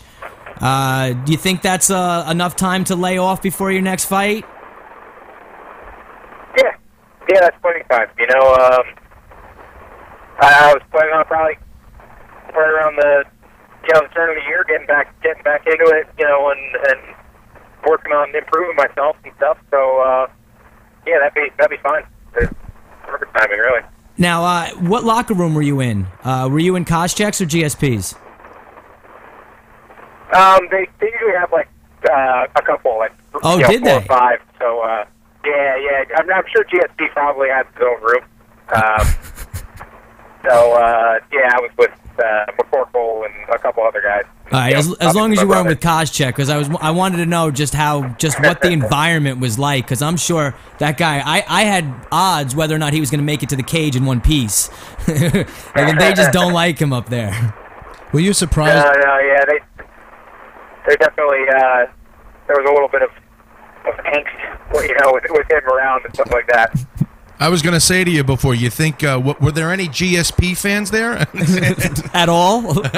Uh, 0.62 1.12
do 1.12 1.34
you 1.34 1.38
think 1.38 1.62
that's 1.62 1.90
uh, 1.90 2.26
enough 2.32 2.56
time 2.56 2.86
to 2.86 2.96
lay 2.96 3.18
off 3.18 3.42
before 3.42 3.70
your 3.70 3.82
next 3.82 4.06
fight? 4.06 4.46
Yeah, 6.58 6.72
yeah, 7.30 7.40
that's 7.42 7.58
plenty 7.62 7.82
of 7.82 7.90
time. 7.90 8.08
You 8.18 8.28
know, 8.28 8.54
um, 8.54 8.84
I, 10.40 10.72
I 10.72 10.74
was 10.74 10.82
planning 10.90 11.14
on 11.14 11.26
probably 11.26 11.58
right 12.56 12.70
around 12.70 12.96
the 12.96 13.24
you 13.88 13.94
know 13.94 14.08
the 14.08 14.14
turn 14.14 14.30
of 14.30 14.36
the 14.42 14.48
year, 14.48 14.64
getting 14.68 14.88
back 14.88 15.22
getting 15.22 15.44
back 15.44 15.68
into 15.68 15.86
it. 15.96 16.08
You 16.18 16.26
know, 16.26 16.52
and 16.52 16.76
and 16.90 17.16
working 17.88 18.12
on 18.12 18.34
improving 18.36 18.76
myself 18.76 19.16
and 19.24 19.34
stuff. 19.38 19.58
So 19.72 20.00
uh, 20.00 20.28
yeah, 21.08 21.20
that'd 21.20 21.34
be 21.34 21.50
that'd 21.58 21.72
be 21.72 21.82
fine. 21.84 22.04
Perfect 23.34 23.38
timing, 23.52 23.60
really. 23.60 23.82
Now, 24.18 24.44
uh, 24.44 24.70
what 24.80 25.04
locker 25.04 25.34
room 25.34 25.54
were 25.56 25.62
you 25.62 25.80
in? 25.80 26.08
Uh, 26.24 26.50
were 26.52 26.60
you 26.60 26.76
in 26.76 26.86
Koscheck's 26.86 27.40
or 27.42 27.46
GSP's? 27.46 28.16
Um, 30.36 30.68
they 30.70 30.88
they 31.00 31.12
usually 31.12 31.34
have 31.40 31.52
like 31.52 31.68
uh, 32.10 32.46
a 32.56 32.62
couple, 32.62 32.98
like 33.00 33.12
Oh, 33.44 33.56
you 33.58 33.62
know, 33.64 33.68
did 33.70 33.82
four 33.84 33.92
or 33.98 34.00
they? 34.02 34.08
five. 34.08 34.40
So 34.60 34.82
uh, 34.82 35.06
yeah, 35.46 35.76
yeah, 35.78 36.04
I'm, 36.18 36.30
I'm 36.32 36.44
sure 36.54 36.64
GSP 36.66 37.12
probably 37.14 37.48
has 37.50 37.66
his 37.74 37.84
own 37.84 38.02
room. 38.04 38.24
So 40.44 40.74
uh, 40.74 41.20
yeah, 41.32 41.52
I 41.54 41.60
was 41.60 41.72
with 41.78 41.92
uh, 42.18 42.46
McCorkle 42.58 43.26
and 43.26 43.34
a 43.54 43.58
couple 43.60 43.84
other 43.84 44.02
guys. 44.02 44.24
All 44.52 44.60
right, 44.60 44.72
You 44.72 44.78
as, 44.78 44.94
as 45.00 45.16
long 45.16 45.32
as 45.32 45.42
you 45.42 45.48
weren't 45.48 45.68
with 45.68 45.80
Koscheck, 45.80 46.28
because 46.28 46.50
I 46.50 46.58
was 46.58 46.70
I 46.82 46.92
wanted 46.92 47.18
to 47.18 47.26
know 47.26 47.52
just 47.52 47.74
how 47.74 48.08
just 48.18 48.40
what 48.42 48.62
the 48.62 48.70
environment 48.72 49.40
was 49.40 49.60
like, 49.60 49.86
because 49.86 50.02
I'm 50.02 50.18
sure 50.18 50.56
that 50.80 50.98
guy 50.98 51.20
I, 51.20 51.44
I 51.48 51.64
had 51.64 52.08
odds 52.12 52.56
whether 52.56 52.74
or 52.76 52.80
not 52.80 52.94
he 52.94 53.00
was 53.00 53.12
going 53.12 53.20
to 53.20 53.26
make 53.26 53.44
it 53.44 53.50
to 53.50 53.56
the 53.56 53.64
cage 53.64 53.96
in 53.96 54.06
one 54.06 54.22
piece, 54.22 54.70
and 55.08 56.00
they 56.00 56.14
just 56.14 56.32
don't 56.32 56.54
like 56.54 56.80
him 56.80 56.94
up 56.94 57.10
there. 57.10 57.54
Were 58.12 58.22
you 58.22 58.34
surprised? 58.34 58.86
No, 58.86 58.92
no, 59.02 59.20
yeah, 59.20 59.46
they 59.46 59.60
they 60.88 60.96
definitely 60.96 61.46
uh, 61.50 61.86
there 62.48 62.58
was 62.58 62.68
a 62.68 62.74
little 62.74 62.90
bit 62.90 63.04
of, 63.04 63.10
of 63.86 63.94
angst, 64.06 64.88
you 64.88 64.96
know, 65.00 65.14
with, 65.14 65.26
with 65.30 65.52
him 65.52 65.64
around 65.68 66.06
and 66.06 66.14
stuff 66.16 66.32
like 66.32 66.48
that. 66.48 66.74
I 67.40 67.50
was 67.50 67.62
going 67.62 67.74
to 67.74 67.80
say 67.80 68.04
to 68.04 68.12
you 68.12 68.24
before, 68.24 68.54
you 68.54 68.70
think, 68.70 69.04
uh, 69.04 69.18
what, 69.18 69.40
were 69.42 69.52
there 69.52 69.72
any 69.72 69.88
GSP 69.88 70.58
fans 70.58 70.92
there? 70.92 71.14
At 72.14 72.28
all? 72.30 72.78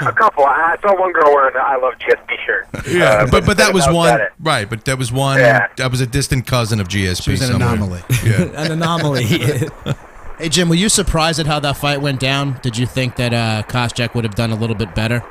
A 0.00 0.12
couple. 0.12 0.44
I 0.44 0.76
saw 0.82 0.98
one 0.98 1.12
girl 1.12 1.32
wearing 1.32 1.54
the 1.54 1.60
"I 1.60 1.76
love 1.76 1.94
GSP" 1.94 2.36
shirt. 2.44 2.66
yeah, 2.88 3.04
Uh, 3.22 3.26
but 3.30 3.46
but 3.46 3.56
that 3.58 3.72
was 3.72 3.86
one, 3.88 4.20
it. 4.20 4.32
right? 4.40 4.68
But 4.68 4.84
that 4.86 4.98
was 4.98 5.12
one. 5.12 5.38
Yeah. 5.38 5.68
That 5.76 5.92
was 5.92 6.00
a 6.00 6.06
distant 6.06 6.48
cousin 6.48 6.80
of 6.80 6.88
GSP. 6.88 7.22
She 7.22 7.30
was 7.30 7.42
an 7.42 7.52
somewhere. 7.52 7.68
anomaly. 7.74 8.02
Yeah. 8.24 8.42
An 8.60 8.72
anomaly. 8.72 9.22
Hey 9.24 10.48
Jim, 10.48 10.68
were 10.68 10.74
you 10.74 10.88
surprised 10.88 11.38
at 11.38 11.46
how 11.46 11.60
that 11.60 11.76
fight 11.76 12.00
went 12.00 12.18
down? 12.18 12.58
Did 12.60 12.76
you 12.76 12.86
think 12.86 13.14
that 13.16 13.32
uh, 13.32 13.62
Koscheck 13.68 14.14
would 14.16 14.24
have 14.24 14.34
done 14.34 14.50
a 14.50 14.56
little 14.56 14.76
bit 14.76 14.94
better? 14.96 15.22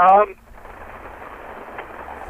Um, 0.00 0.34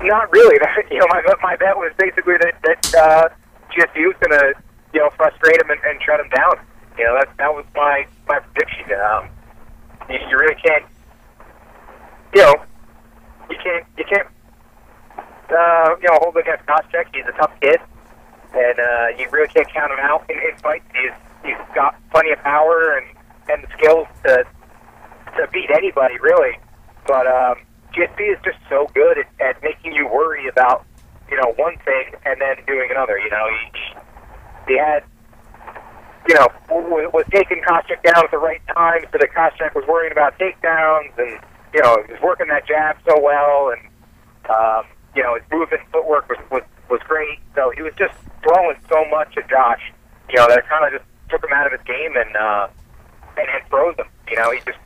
not 0.08 0.32
really. 0.32 0.58
you 0.90 0.98
know, 0.98 1.06
my 1.08 1.22
my 1.42 1.56
bet 1.56 1.76
was 1.76 1.92
basically 1.98 2.34
that 2.40 2.54
that 2.62 2.94
uh, 2.94 3.28
GSP 3.72 4.06
was 4.06 4.16
going 4.20 4.38
to 4.38 4.54
you 4.92 5.00
know 5.00 5.10
frustrate 5.16 5.60
him 5.60 5.70
and, 5.70 5.80
and 5.84 6.00
shut 6.02 6.20
him 6.20 6.28
down. 6.30 6.56
You 6.98 7.04
know, 7.04 7.14
that 7.18 7.28
that 7.38 7.52
was 7.52 7.64
my 7.74 8.06
my 8.28 8.38
prediction. 8.40 8.92
Um, 9.00 9.28
you, 10.08 10.18
you 10.28 10.38
really 10.38 10.56
can't. 10.56 10.84
You 12.34 12.42
know, 12.42 12.54
you 13.50 13.56
can't 13.62 13.86
you 13.98 14.04
can't. 14.04 14.28
Uh, 15.50 15.94
you 16.00 16.08
know, 16.08 16.18
hold 16.22 16.36
against 16.36 16.64
Koscheck. 16.66 17.06
He's 17.12 17.26
a 17.28 17.36
tough 17.36 17.52
kid, 17.60 17.78
and 18.54 18.78
uh, 18.80 19.06
you 19.18 19.28
really 19.30 19.48
can't 19.48 19.68
count 19.68 19.92
him 19.92 19.98
out 20.00 20.28
in, 20.30 20.36
in 20.38 20.56
fights. 20.58 20.84
He's 20.94 21.12
he's 21.44 21.60
got 21.74 21.94
plenty 22.10 22.30
of 22.30 22.38
power 22.40 22.98
and 22.98 23.06
and 23.50 23.62
the 23.62 23.68
skills 23.76 24.08
to 24.24 24.44
to 25.36 25.48
beat 25.52 25.70
anybody 25.70 26.18
really. 26.18 26.58
But 27.06 27.26
um, 27.26 27.56
GSP 27.94 28.32
is 28.32 28.38
just 28.44 28.58
so 28.68 28.90
good 28.94 29.18
at, 29.18 29.26
at 29.40 29.62
making 29.62 29.92
you 29.92 30.06
worry 30.06 30.48
about 30.48 30.84
you 31.30 31.36
know 31.36 31.52
one 31.56 31.76
thing 31.84 32.14
and 32.24 32.40
then 32.40 32.56
doing 32.66 32.88
another. 32.90 33.18
You 33.18 33.30
know, 33.30 33.46
he 33.48 34.72
he 34.72 34.78
had 34.78 35.04
you 36.28 36.34
know 36.34 36.48
w- 36.68 37.10
was 37.12 37.24
taking 37.30 37.62
Koscheck 37.62 38.02
down 38.02 38.24
at 38.24 38.30
the 38.30 38.38
right 38.38 38.60
time, 38.74 39.02
so 39.12 39.18
that 39.18 39.30
Koscheck 39.30 39.74
was 39.74 39.84
worrying 39.86 40.12
about 40.12 40.38
takedowns, 40.38 41.16
and 41.18 41.38
you 41.72 41.82
know 41.82 42.02
he 42.06 42.12
was 42.12 42.22
working 42.22 42.48
that 42.48 42.66
jab 42.66 42.96
so 43.08 43.20
well, 43.20 43.70
and 43.70 43.82
um, 44.50 44.84
you 45.14 45.22
know 45.22 45.34
his 45.34 45.44
movement 45.52 45.82
footwork 45.92 46.28
was, 46.28 46.38
was 46.50 46.62
was 46.90 47.00
great. 47.06 47.38
So 47.54 47.70
he 47.74 47.82
was 47.82 47.94
just 47.98 48.14
throwing 48.42 48.76
so 48.88 49.04
much 49.10 49.36
at 49.36 49.48
Josh, 49.48 49.92
you 50.28 50.36
know 50.36 50.48
that 50.48 50.68
kind 50.68 50.84
of 50.84 51.00
just 51.00 51.10
took 51.30 51.44
him 51.44 51.52
out 51.52 51.66
of 51.66 51.72
his 51.72 51.82
game 51.86 52.16
and 52.16 52.36
uh, 52.36 52.68
and, 53.38 53.48
and 53.48 53.62
froze 53.70 53.96
him. 53.96 54.06
You 54.28 54.36
know 54.36 54.50
he 54.50 54.58
just 54.66 54.78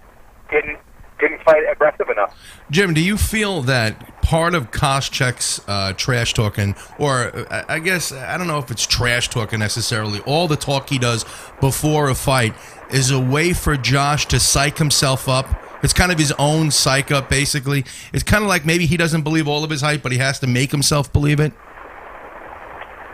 didn't 0.51 0.79
didn't 1.21 1.43
fight 1.43 1.63
aggressive 1.71 2.09
enough. 2.09 2.37
Jim, 2.71 2.95
do 2.95 3.01
you 3.03 3.17
feel 3.17 3.63
that 3.63 4.23
part 4.23 4.55
of 4.55 4.71
Koscheck's 4.71 5.61
uh, 5.69 5.93
trash 5.95 6.35
talking, 6.35 6.75
or 6.99 7.33
uh, 7.51 7.65
I 7.69 7.79
guess 7.79 8.13
I 8.13 8.37
don't 8.39 8.47
know 8.47 8.59
if 8.59 8.71
it's 8.71 8.87
trash 8.87 9.29
talking 9.29 9.59
necessarily, 9.59 10.21
all 10.21 10.47
the 10.49 10.57
talk 10.57 10.89
he 10.89 10.99
does 10.99 11.25
before 11.61 12.09
a 12.09 12.15
fight 12.15 12.55
is 12.91 13.11
a 13.11 13.21
way 13.21 13.53
for 13.53 13.77
Josh 13.77 14.27
to 14.27 14.39
psych 14.41 14.79
himself 14.79 15.29
up? 15.29 15.47
It's 15.83 15.93
kind 15.93 16.11
of 16.11 16.19
his 16.19 16.33
own 16.39 16.71
psych 16.73 17.11
up, 17.13 17.29
basically. 17.31 17.85
It's 18.13 18.25
kind 18.25 18.43
of 18.43 18.49
like 18.49 18.67
maybe 18.67 18.87
he 18.87 18.97
doesn't 18.97 19.23
believe 19.23 19.47
all 19.47 19.63
of 19.65 19.71
his 19.71 19.81
hype, 19.81 20.03
but 20.03 20.11
he 20.13 20.19
has 20.19 20.39
to 20.41 20.47
make 20.47 20.73
himself 20.73 21.13
believe 21.13 21.39
it. 21.41 21.53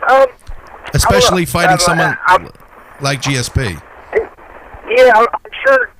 Um, 0.09 0.25
Especially 0.93 1.45
fighting 1.45 1.77
someone 1.79 2.17
I'm- 2.27 2.49
like 3.01 3.21
GSP. 3.21 3.81
Yeah, 4.87 5.11
I'm 5.17 5.27
sure. 5.65 5.91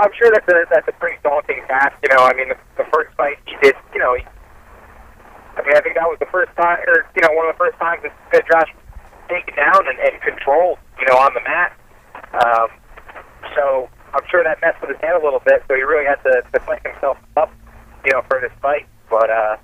I'm 0.00 0.12
sure 0.18 0.30
that's 0.32 0.48
a 0.48 0.64
that's 0.70 0.88
a 0.88 0.96
pretty 0.98 1.18
daunting 1.22 1.62
task. 1.68 1.96
You 2.02 2.10
know, 2.14 2.24
I 2.24 2.32
mean, 2.34 2.48
the, 2.48 2.58
the 2.76 2.86
first 2.92 3.14
fight 3.16 3.38
he 3.46 3.56
did, 3.62 3.74
you 3.94 4.00
know, 4.00 4.14
he, 4.14 4.22
I 5.56 5.62
mean, 5.62 5.76
I 5.76 5.80
think 5.80 5.94
that 5.96 6.08
was 6.08 6.18
the 6.20 6.30
first 6.30 6.54
time, 6.56 6.78
or 6.86 7.06
you 7.14 7.22
know, 7.22 7.32
one 7.32 7.48
of 7.48 7.54
the 7.54 7.58
first 7.58 7.78
times 7.78 8.02
that, 8.02 8.14
that 8.32 8.44
Josh 8.50 8.70
taken 9.28 9.54
down 9.56 9.88
and, 9.88 9.98
and 9.98 10.20
controlled, 10.22 10.78
you 11.00 11.06
know, 11.06 11.18
on 11.18 11.34
the 11.34 11.42
mat. 11.42 11.72
Um, 12.34 12.68
so 13.54 13.88
I'm 14.14 14.24
sure 14.30 14.44
that 14.44 14.60
messed 14.60 14.80
with 14.80 14.90
his 14.90 15.00
head 15.00 15.16
a 15.16 15.22
little 15.24 15.40
bit. 15.44 15.62
So 15.68 15.74
he 15.74 15.82
really 15.82 16.06
had 16.06 16.22
to, 16.24 16.42
to 16.42 16.58
clean 16.60 16.80
himself 16.84 17.18
up, 17.36 17.50
you 18.04 18.12
know, 18.12 18.22
for 18.28 18.40
this 18.40 18.52
fight. 18.60 18.86
But 19.10 19.30
uh, 19.30 19.56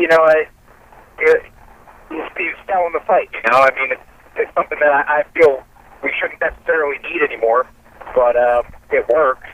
you 0.00 0.08
know, 0.08 0.24
it, 0.32 0.48
it, 1.18 1.42
he's, 2.08 2.28
he's 2.36 2.56
selling 2.66 2.92
the 2.92 3.04
fight. 3.06 3.28
You 3.32 3.42
know, 3.50 3.58
I 3.58 3.70
mean, 3.74 3.92
it's, 3.92 4.06
it's 4.36 4.54
something 4.54 4.78
that 4.80 4.92
I, 4.92 5.20
I 5.20 5.24
feel 5.34 5.62
we 6.02 6.12
shouldn't 6.20 6.40
necessarily 6.40 6.98
need 7.00 7.22
anymore, 7.22 7.66
but 8.14 8.36
um, 8.36 8.64
it 8.94 9.08
works. 9.08 9.46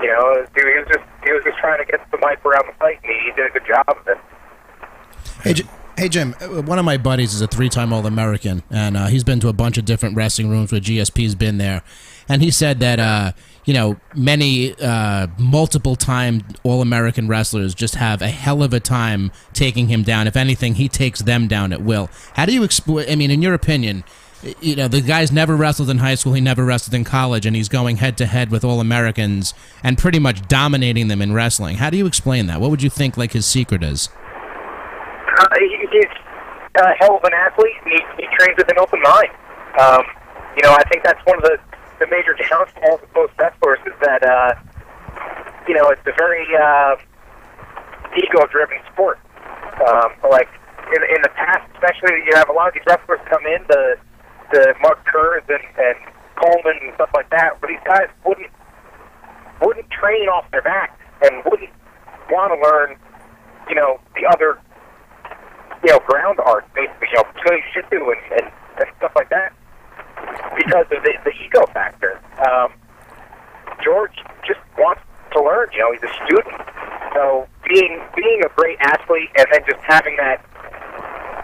You 0.00 0.06
know, 0.08 0.46
dude, 0.54 0.64
he 0.64 0.78
was 0.78 0.88
just 0.88 1.04
he 1.24 1.32
was 1.32 1.42
just 1.44 1.58
trying 1.58 1.78
to 1.78 1.90
get 1.90 2.00
the 2.10 2.18
mic 2.18 2.44
around 2.44 2.64
the 2.68 2.74
fight, 2.78 2.98
and 3.02 3.12
he 3.12 3.32
did 3.36 3.50
a 3.50 3.52
good 3.52 3.66
job 3.66 3.84
of 3.88 4.08
it. 4.08 4.18
Hey, 5.42 5.54
hey 5.98 6.08
Jim. 6.08 6.34
uh, 6.40 6.62
One 6.62 6.78
of 6.78 6.84
my 6.84 6.96
buddies 6.96 7.34
is 7.34 7.40
a 7.40 7.46
three-time 7.46 7.92
All-American, 7.92 8.62
and 8.70 8.96
uh, 8.96 9.06
he's 9.06 9.24
been 9.24 9.40
to 9.40 9.48
a 9.48 9.52
bunch 9.52 9.78
of 9.78 9.84
different 9.84 10.16
wrestling 10.16 10.48
rooms 10.48 10.72
where 10.72 10.80
GSP's 10.80 11.34
been 11.34 11.58
there, 11.58 11.82
and 12.28 12.40
he 12.40 12.50
said 12.50 12.78
that 12.80 12.98
uh, 13.00 13.32
you 13.64 13.74
know 13.74 13.96
many 14.14 14.74
uh, 14.80 15.26
multiple-time 15.38 16.42
All-American 16.62 17.28
wrestlers 17.28 17.74
just 17.74 17.96
have 17.96 18.22
a 18.22 18.28
hell 18.28 18.62
of 18.62 18.72
a 18.72 18.80
time 18.80 19.32
taking 19.52 19.88
him 19.88 20.02
down. 20.02 20.26
If 20.26 20.36
anything, 20.36 20.74
he 20.76 20.88
takes 20.88 21.20
them 21.20 21.48
down 21.48 21.72
at 21.72 21.82
will. 21.82 22.08
How 22.34 22.46
do 22.46 22.52
you 22.54 22.62
explain? 22.62 23.10
I 23.10 23.16
mean, 23.16 23.30
in 23.30 23.42
your 23.42 23.54
opinion. 23.54 24.04
You 24.62 24.74
know, 24.74 24.88
the 24.88 25.02
guy's 25.02 25.30
never 25.30 25.54
wrestled 25.54 25.90
in 25.90 25.98
high 25.98 26.14
school. 26.14 26.32
He 26.32 26.40
never 26.40 26.64
wrestled 26.64 26.94
in 26.94 27.04
college, 27.04 27.44
and 27.44 27.54
he's 27.54 27.68
going 27.68 27.98
head 27.98 28.16
to 28.18 28.26
head 28.26 28.50
with 28.50 28.64
all 28.64 28.80
Americans 28.80 29.52
and 29.84 29.98
pretty 29.98 30.18
much 30.18 30.48
dominating 30.48 31.08
them 31.08 31.20
in 31.20 31.34
wrestling. 31.34 31.76
How 31.76 31.90
do 31.90 31.98
you 31.98 32.06
explain 32.06 32.46
that? 32.46 32.58
What 32.58 32.70
would 32.70 32.82
you 32.82 32.88
think, 32.88 33.18
like 33.18 33.32
his 33.32 33.44
secret 33.44 33.82
is? 33.82 34.08
Uh, 35.38 35.46
he, 35.58 35.86
he's 35.92 36.04
a 36.80 36.92
hell 36.98 37.16
of 37.16 37.24
an 37.24 37.34
athlete. 37.34 37.76
He, 37.84 38.00
he 38.16 38.26
trains 38.38 38.56
with 38.56 38.70
an 38.70 38.78
open 38.78 39.02
mind. 39.02 39.28
Um, 39.78 40.04
you 40.56 40.62
know, 40.62 40.72
I 40.72 40.84
think 40.88 41.04
that's 41.04 41.20
one 41.26 41.36
of 41.36 41.44
the, 41.44 41.58
the 41.98 42.06
major 42.10 42.34
downfalls 42.48 43.02
of 43.02 43.08
most 43.14 43.32
wrestlers 43.38 43.78
is 43.84 43.92
that, 44.00 44.24
uh, 44.24 44.54
you 45.68 45.74
know, 45.74 45.88
it's 45.90 46.00
a 46.06 46.12
very 46.16 46.46
uh, 46.56 46.96
ego-driven 48.16 48.78
sport. 48.92 49.18
Um, 49.86 50.12
like 50.30 50.48
in, 50.96 51.02
in 51.14 51.20
the 51.22 51.30
past, 51.36 51.68
especially, 51.74 52.24
you 52.24 52.32
have 52.34 52.48
a 52.48 52.52
lot 52.52 52.68
of 52.68 52.74
these 52.74 52.84
wrestlers 52.86 53.20
come 53.28 53.44
in, 53.44 53.64
the 53.68 53.96
the 54.52 54.74
Mark 54.82 55.04
Kerrs 55.06 55.44
and, 55.48 55.64
and 55.78 55.96
Coleman 56.36 56.78
and 56.82 56.94
stuff 56.94 57.10
like 57.14 57.30
that, 57.30 57.60
where 57.60 57.72
these 57.72 57.84
guys 57.84 58.08
wouldn't 58.24 58.50
wouldn't 59.60 59.90
train 59.90 60.28
off 60.28 60.50
their 60.50 60.62
back 60.62 60.98
and 61.22 61.44
wouldn't 61.44 61.70
want 62.30 62.48
to 62.52 62.58
learn, 62.64 62.96
you 63.68 63.74
know, 63.74 64.00
the 64.14 64.26
other 64.26 64.58
you 65.84 65.90
know, 65.92 65.98
ground 66.06 66.38
art, 66.44 66.66
basically, 66.74 67.08
you 67.12 67.16
know, 67.16 67.24
Shitu 67.72 68.12
and, 68.12 68.40
and, 68.40 68.52
and 68.78 68.88
stuff 68.98 69.12
like 69.16 69.30
that, 69.30 69.52
because 70.56 70.86
of 70.92 71.02
the, 71.02 71.12
the 71.24 71.32
ego 71.44 71.64
factor. 71.72 72.20
Um, 72.46 72.72
George 73.82 74.16
just 74.46 74.60
wants 74.76 75.00
to 75.32 75.42
learn, 75.42 75.68
you 75.72 75.80
know, 75.80 75.92
he's 75.92 76.02
a 76.02 76.12
student. 76.24 76.60
So 77.14 77.48
being 77.66 78.00
being 78.14 78.42
a 78.44 78.48
great 78.56 78.78
athlete 78.80 79.30
and 79.36 79.46
then 79.52 79.60
just 79.66 79.80
having 79.82 80.16
that 80.16 80.44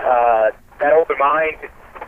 uh, 0.01 0.51
that 0.81 0.93
open 0.93 1.17
mind 1.19 1.57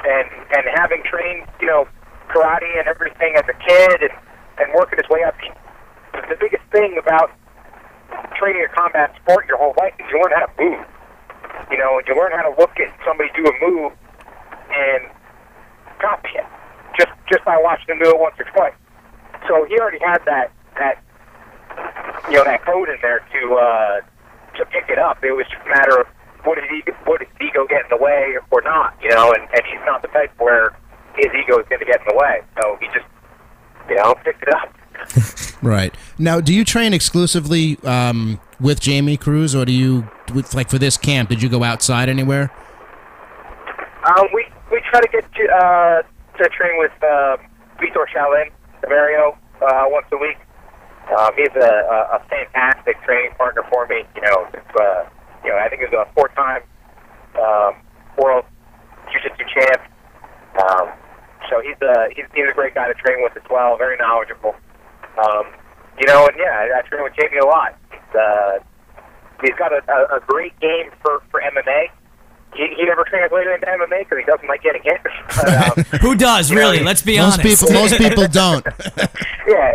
and 0.04 0.28
and 0.56 0.64
having 0.74 1.02
trained, 1.04 1.46
you 1.60 1.66
know, 1.66 1.86
karate 2.28 2.78
and 2.78 2.88
everything 2.88 3.34
as 3.36 3.44
a 3.48 3.56
kid 3.58 4.02
and, 4.02 4.14
and 4.58 4.72
working 4.74 4.98
his 4.98 5.08
way 5.08 5.22
up, 5.24 5.34
the 6.28 6.36
biggest 6.38 6.62
thing 6.70 6.98
about 6.98 7.30
training 8.36 8.64
a 8.64 8.74
combat 8.74 9.14
sport 9.22 9.46
your 9.48 9.58
whole 9.58 9.74
life 9.78 9.94
is 9.98 10.06
you 10.10 10.20
learn 10.20 10.32
how 10.32 10.46
to 10.46 10.52
move. 10.58 10.86
You 11.70 11.78
know, 11.78 12.00
you 12.06 12.16
learn 12.16 12.32
how 12.32 12.42
to 12.42 12.54
look 12.58 12.78
at 12.80 12.88
somebody 13.04 13.30
do 13.36 13.44
a 13.44 13.54
move 13.60 13.92
and 14.70 15.10
copy 16.00 16.30
it 16.34 16.46
just 16.98 17.12
just 17.30 17.44
by 17.44 17.56
watching 17.60 17.86
them 17.88 17.98
do 18.02 18.10
it 18.10 18.18
once 18.18 18.34
or 18.38 18.44
twice. 18.52 18.74
So 19.46 19.64
he 19.64 19.78
already 19.78 20.00
had 20.00 20.18
that 20.26 20.52
that 20.78 21.02
you 22.28 22.36
know 22.36 22.44
that 22.44 22.64
code 22.64 22.88
in 22.88 22.98
there 23.02 23.20
to 23.20 23.54
uh, 23.54 24.00
to 24.58 24.66
pick 24.66 24.90
it 24.90 24.98
up. 24.98 25.22
It 25.22 25.32
was 25.32 25.46
just 25.46 25.64
a 25.64 25.68
matter 25.68 26.00
of 26.00 26.06
what 26.48 26.56
did 26.56 26.70
he 26.70 26.80
what 27.04 27.20
did 27.20 27.28
his 27.28 27.48
ego 27.48 27.66
get 27.68 27.84
in 27.84 27.90
the 27.90 28.02
way 28.02 28.36
or 28.50 28.62
not, 28.62 28.96
you 29.02 29.10
know? 29.10 29.32
And 29.32 29.42
and 29.52 29.62
he's 29.68 29.84
not 29.84 30.00
the 30.00 30.08
type 30.08 30.32
where 30.38 30.74
his 31.14 31.26
ego 31.26 31.58
is 31.60 31.68
going 31.68 31.80
to 31.80 31.84
get 31.84 32.00
in 32.00 32.06
the 32.08 32.16
way. 32.16 32.40
So 32.56 32.78
he 32.80 32.86
just 32.86 33.06
you 33.88 33.96
know 33.96 34.14
picked 34.24 34.42
it 34.42 34.54
up. 34.54 34.74
Right. 35.60 35.92
Now, 36.18 36.40
do 36.40 36.54
you 36.54 36.64
train 36.64 36.94
exclusively 36.94 37.78
um, 37.82 38.40
with 38.60 38.80
Jamie 38.80 39.16
Cruz, 39.16 39.56
or 39.56 39.64
do 39.64 39.72
you, 39.72 40.08
with, 40.32 40.54
like 40.54 40.70
for 40.70 40.78
this 40.78 40.96
camp, 40.96 41.30
did 41.30 41.42
you 41.42 41.48
go 41.48 41.64
outside 41.64 42.08
anywhere? 42.08 42.52
Um, 44.04 44.28
we 44.32 44.46
we 44.70 44.80
try 44.88 45.00
to 45.00 45.08
get 45.08 45.24
to 45.34 45.48
uh, 45.50 46.02
to 46.38 46.48
train 46.50 46.78
with 46.78 46.92
uh, 47.02 47.36
Vitor 47.80 48.06
Shaolin, 48.14 48.50
Ribeiro, 48.82 49.36
uh, 49.60 49.84
once 49.86 50.06
a 50.12 50.16
week. 50.16 50.36
Um, 51.18 51.30
he's 51.36 51.54
a, 51.56 51.58
a, 51.58 52.16
a 52.16 52.22
fantastic 52.28 53.02
training 53.02 53.32
partner 53.36 53.62
for 53.68 53.86
me. 53.88 54.04
You 54.14 54.22
know, 54.22 54.46
it's, 54.54 54.80
uh, 54.80 55.08
you 55.48 55.54
know, 55.56 55.60
I 55.64 55.68
think 55.72 55.80
he's 55.80 55.92
a 55.96 56.04
four-time 56.12 56.60
um, 57.40 57.80
world 58.20 58.44
jiu-jitsu 59.10 59.44
champ. 59.48 59.80
Um, 60.60 60.92
so 61.48 61.62
he's 61.64 61.80
a 61.80 62.12
he's, 62.14 62.26
he's 62.34 62.50
a 62.50 62.52
great 62.52 62.74
guy 62.74 62.86
to 62.88 62.94
train 62.94 63.22
with 63.22 63.32
as 63.34 63.42
well. 63.48 63.78
Very 63.78 63.96
knowledgeable. 63.96 64.52
Um, 65.16 65.46
you 65.98 66.06
know, 66.06 66.26
and 66.28 66.36
yeah, 66.36 66.52
I, 66.68 66.78
I 66.78 66.82
train 66.82 67.02
with 67.02 67.14
Jamie 67.18 67.38
a 67.38 67.46
lot. 67.46 67.78
He's, 67.90 68.14
uh, 68.14 68.58
he's 69.40 69.54
got 69.58 69.72
a, 69.72 69.80
a, 69.88 70.18
a 70.18 70.20
great 70.26 70.52
game 70.60 70.90
for 71.00 71.22
for 71.30 71.40
MMA. 71.40 71.88
He, 72.54 72.66
he 72.76 72.84
never 72.84 73.04
translated 73.04 73.54
into 73.54 73.66
MMA 73.66 74.00
because 74.04 74.18
he 74.18 74.24
doesn't 74.24 74.48
like 74.48 74.62
getting 74.62 74.82
hit. 74.82 75.00
But, 75.36 75.78
um, 75.78 75.84
Who 76.00 76.14
does 76.14 76.50
You 76.50 76.56
know, 76.56 76.62
really? 76.62 76.82
Let's 76.84 77.02
be 77.02 77.16
Most 77.18 77.40
honest. 77.40 77.60
people, 77.60 77.72
most 77.72 77.96
people 77.98 78.26
don't. 78.42 78.66
yeah, 79.46 79.72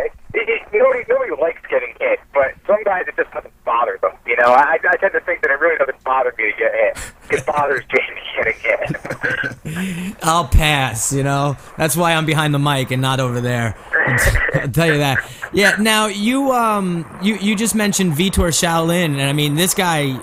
nobody 0.74 1.04
nobody 1.10 1.32
likes 1.42 1.62
getting 1.70 1.94
hit, 2.00 2.20
but 2.34 2.54
some 2.68 2.84
guys 2.84 3.04
it 3.08 3.16
just 3.16 3.32
doesn't 3.32 3.54
bother 3.66 3.98
them. 4.02 4.12
You 4.26 4.36
know, 4.38 4.48
I, 4.48 4.78
I 4.90 4.98
tend 4.98 5.14
to 5.14 5.20
think 5.22 5.42
that 5.42 5.52
it 5.52 5.60
really 5.60 5.78
doesn't 5.78 6.04
bother 6.04 6.34
me 6.38 6.52
to 6.52 6.58
get 6.58 6.74
hit. 6.74 7.14
It 7.40 7.46
bothers 7.46 7.84
Jamie 7.86 8.22
getting 8.36 8.54
hit. 8.62 10.18
I'll 10.24 10.48
pass. 10.48 11.14
You 11.14 11.24
know, 11.24 11.58
that's 11.78 11.96
why 11.96 12.14
I'm 12.14 12.26
behind 12.26 12.54
the 12.54 12.60
mic 12.60 12.92
and 12.92 13.02
not 13.02 13.20
over 13.20 13.42
there. 13.42 13.78
I'll 14.56 14.70
tell 14.70 14.88
you 14.88 14.98
that. 15.00 15.30
Yeah. 15.54 15.76
Now 15.80 16.08
you 16.08 16.52
um 16.52 17.06
you 17.22 17.36
you 17.36 17.56
just 17.56 17.76
mentioned 17.76 18.14
Vitor 18.14 18.50
Shaolin, 18.50 19.12
and 19.14 19.22
I 19.22 19.34
mean 19.34 19.56
this 19.56 19.74
guy. 19.74 20.18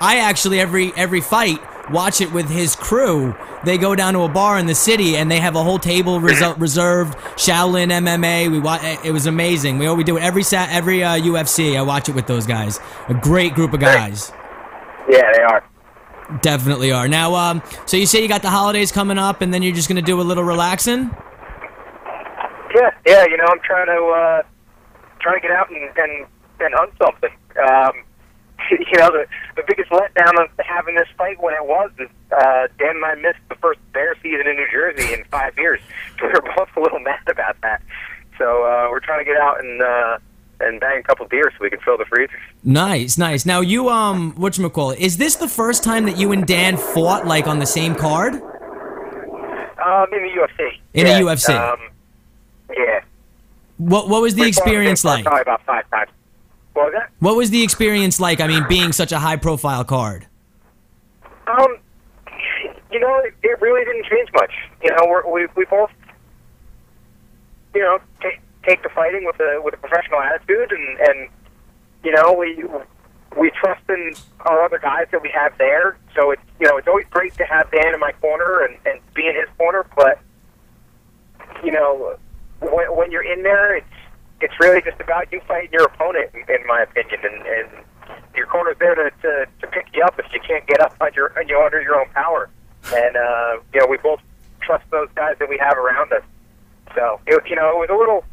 I 0.00 0.18
actually 0.18 0.60
every 0.60 0.92
every 0.96 1.20
fight 1.20 1.60
watch 1.90 2.20
it 2.20 2.32
with 2.32 2.48
his 2.48 2.76
crew. 2.76 3.34
They 3.64 3.76
go 3.76 3.94
down 3.94 4.14
to 4.14 4.20
a 4.22 4.28
bar 4.28 4.58
in 4.58 4.66
the 4.66 4.74
city 4.74 5.16
and 5.16 5.30
they 5.30 5.38
have 5.38 5.54
a 5.54 5.62
whole 5.62 5.78
table 5.78 6.18
reser- 6.20 6.58
reserved 6.58 7.18
Shaolin 7.36 7.88
MMA. 7.92 8.50
We 8.50 8.58
watch. 8.58 8.80
It 9.04 9.12
was 9.12 9.26
amazing. 9.26 9.78
We 9.78 9.90
we 9.92 10.04
do 10.04 10.16
it 10.16 10.22
every 10.22 10.42
sat 10.42 10.70
every 10.70 11.04
uh, 11.04 11.16
UFC. 11.18 11.76
I 11.78 11.82
watch 11.82 12.08
it 12.08 12.14
with 12.14 12.26
those 12.26 12.46
guys. 12.46 12.80
A 13.08 13.14
great 13.14 13.54
group 13.54 13.72
of 13.74 13.80
guys. 13.80 14.32
yeah, 15.08 15.30
they 15.34 15.42
are. 15.42 15.64
Definitely 16.42 16.92
are. 16.92 17.08
Now, 17.08 17.34
um, 17.34 17.62
so 17.86 17.96
you 17.96 18.06
say 18.06 18.22
you 18.22 18.28
got 18.28 18.42
the 18.42 18.50
holidays 18.50 18.92
coming 18.92 19.18
up, 19.18 19.42
and 19.42 19.52
then 19.52 19.62
you're 19.62 19.74
just 19.74 19.88
gonna 19.88 20.00
do 20.00 20.20
a 20.20 20.22
little 20.22 20.44
relaxing. 20.44 21.10
Yeah, 22.74 22.90
yeah. 23.04 23.24
You 23.26 23.36
know, 23.36 23.46
I'm 23.48 23.60
trying 23.60 23.86
to 23.86 24.04
uh, 24.06 24.42
trying 25.20 25.34
to 25.36 25.40
get 25.40 25.50
out 25.50 25.70
and 25.70 25.82
and, 25.98 26.26
and 26.60 26.74
hunt 26.74 26.92
something. 27.02 27.30
Um, 27.68 28.04
you 28.92 28.98
know, 28.98 29.10
the 29.10 29.26
the 29.56 29.62
biggest 29.66 29.90
letdown 29.90 30.42
of 30.42 30.50
having 30.58 30.94
this 30.94 31.08
fight 31.16 31.40
when 31.40 31.54
it 31.54 31.64
was 31.64 31.90
is 31.98 32.08
uh, 32.32 32.68
Dan 32.78 32.96
and 32.96 33.04
I 33.04 33.14
missed 33.16 33.40
the 33.48 33.56
first 33.56 33.80
bear 33.92 34.14
season 34.22 34.46
in 34.46 34.56
New 34.56 34.70
Jersey 34.70 35.12
in 35.12 35.24
five 35.24 35.56
years. 35.58 35.80
We 36.22 36.28
were 36.28 36.42
both 36.54 36.68
a 36.76 36.80
little 36.80 37.00
mad 37.00 37.26
about 37.28 37.58
that. 37.62 37.80
So 38.36 38.62
uh, 38.62 38.88
we're 38.90 39.00
trying 39.00 39.20
to 39.20 39.24
get 39.24 39.38
out 39.38 39.58
and 39.64 39.80
uh, 39.80 40.18
and 40.60 40.78
bang 40.78 40.98
a 40.98 41.02
couple 41.02 41.26
deer 41.28 41.50
so 41.50 41.62
we 41.62 41.70
can 41.70 41.80
fill 41.80 41.96
the 41.96 42.04
freezers. 42.04 42.36
Nice, 42.62 43.16
nice. 43.16 43.46
Now 43.46 43.62
you 43.62 43.88
um, 43.88 44.32
what 44.36 44.58
you 44.58 44.68
call 44.68 44.90
it? 44.90 44.98
Is 44.98 45.16
this 45.16 45.36
the 45.36 45.48
first 45.48 45.82
time 45.82 46.04
that 46.04 46.18
you 46.18 46.32
and 46.32 46.46
Dan 46.46 46.76
fought 46.76 47.26
like 47.26 47.46
on 47.46 47.58
the 47.58 47.66
same 47.66 47.94
card? 47.94 48.34
Um, 48.34 48.40
in 50.12 50.22
the 50.22 50.30
UFC. 50.36 50.78
In 50.92 51.06
the 51.06 51.12
UFC. 51.12 51.58
Um, 51.58 51.80
yeah. 52.76 53.00
What 53.78 54.08
what 54.10 54.20
was 54.20 54.34
the 54.34 54.42
We 54.42 54.48
experience 54.48 55.04
like? 55.04 55.24
Probably 55.24 55.40
about 55.40 55.64
five 55.64 55.88
times. 55.90 56.10
What 57.18 57.36
was 57.36 57.50
the 57.50 57.62
experience 57.62 58.20
like? 58.20 58.40
I 58.40 58.46
mean, 58.46 58.64
being 58.68 58.92
such 58.92 59.12
a 59.12 59.18
high 59.18 59.36
profile 59.36 59.84
card. 59.84 60.26
Um, 61.46 61.78
you 62.90 63.00
know, 63.00 63.18
it, 63.18 63.34
it 63.42 63.60
really 63.60 63.84
didn't 63.84 64.06
change 64.06 64.28
much. 64.34 64.52
You 64.82 64.90
know, 64.90 65.06
we're, 65.08 65.30
we 65.30 65.46
we 65.56 65.64
both, 65.66 65.90
you 67.74 67.80
know, 67.80 67.98
take 68.20 68.40
take 68.66 68.82
the 68.82 68.88
fighting 68.90 69.24
with 69.24 69.40
a 69.40 69.60
with 69.62 69.74
a 69.74 69.76
professional 69.78 70.20
attitude, 70.20 70.72
and 70.72 71.00
and 71.00 71.28
you 72.04 72.12
know 72.12 72.32
we 72.32 72.64
we 73.38 73.50
trust 73.50 73.82
in 73.88 74.14
our 74.40 74.64
other 74.64 74.78
guys 74.78 75.06
that 75.12 75.22
we 75.22 75.30
have 75.30 75.56
there. 75.58 75.98
So 76.14 76.30
it's 76.30 76.42
you 76.58 76.66
know 76.66 76.76
it's 76.76 76.88
always 76.88 77.06
great 77.10 77.34
to 77.34 77.44
have 77.44 77.70
Dan 77.70 77.94
in 77.94 78.00
my 78.00 78.12
corner 78.12 78.64
and 78.64 78.76
and 78.86 79.00
be 79.14 79.26
in 79.26 79.34
his 79.34 79.48
corner, 79.56 79.86
but 79.96 80.20
you 81.64 81.72
know 81.72 82.16
when 82.60 82.96
when 82.96 83.10
you're 83.10 83.24
in 83.24 83.42
there, 83.42 83.76
it's 83.76 83.86
it's 84.40 84.54
really 84.60 84.80
just 84.82 85.00
about 85.00 85.30
you 85.32 85.40
fighting 85.46 85.70
your 85.72 85.84
opponent, 85.84 86.30
in, 86.34 86.40
in 86.54 86.66
my 86.66 86.82
opinion, 86.82 87.20
and, 87.22 87.46
and 87.46 87.68
your 88.34 88.46
corner's 88.46 88.76
there 88.78 88.94
to, 88.94 89.10
to 89.22 89.46
to 89.60 89.66
pick 89.68 89.86
you 89.92 90.02
up 90.02 90.18
if 90.18 90.26
you 90.32 90.40
can't 90.40 90.66
get 90.66 90.80
up 90.80 90.94
on 91.00 91.12
your 91.14 91.36
under 91.38 91.80
your 91.80 92.00
own 92.00 92.08
power. 92.10 92.48
And 92.92 93.16
uh, 93.16 93.58
you 93.72 93.80
know, 93.80 93.86
we 93.86 93.98
both 93.98 94.20
trust 94.60 94.84
those 94.90 95.08
guys 95.14 95.36
that 95.38 95.48
we 95.48 95.58
have 95.58 95.76
around 95.76 96.12
us. 96.12 96.22
So 96.94 97.20
it, 97.26 97.42
you 97.48 97.56
know, 97.56 97.70
it 97.70 97.78
was 97.78 97.90
a 97.90 97.96
little. 97.96 98.24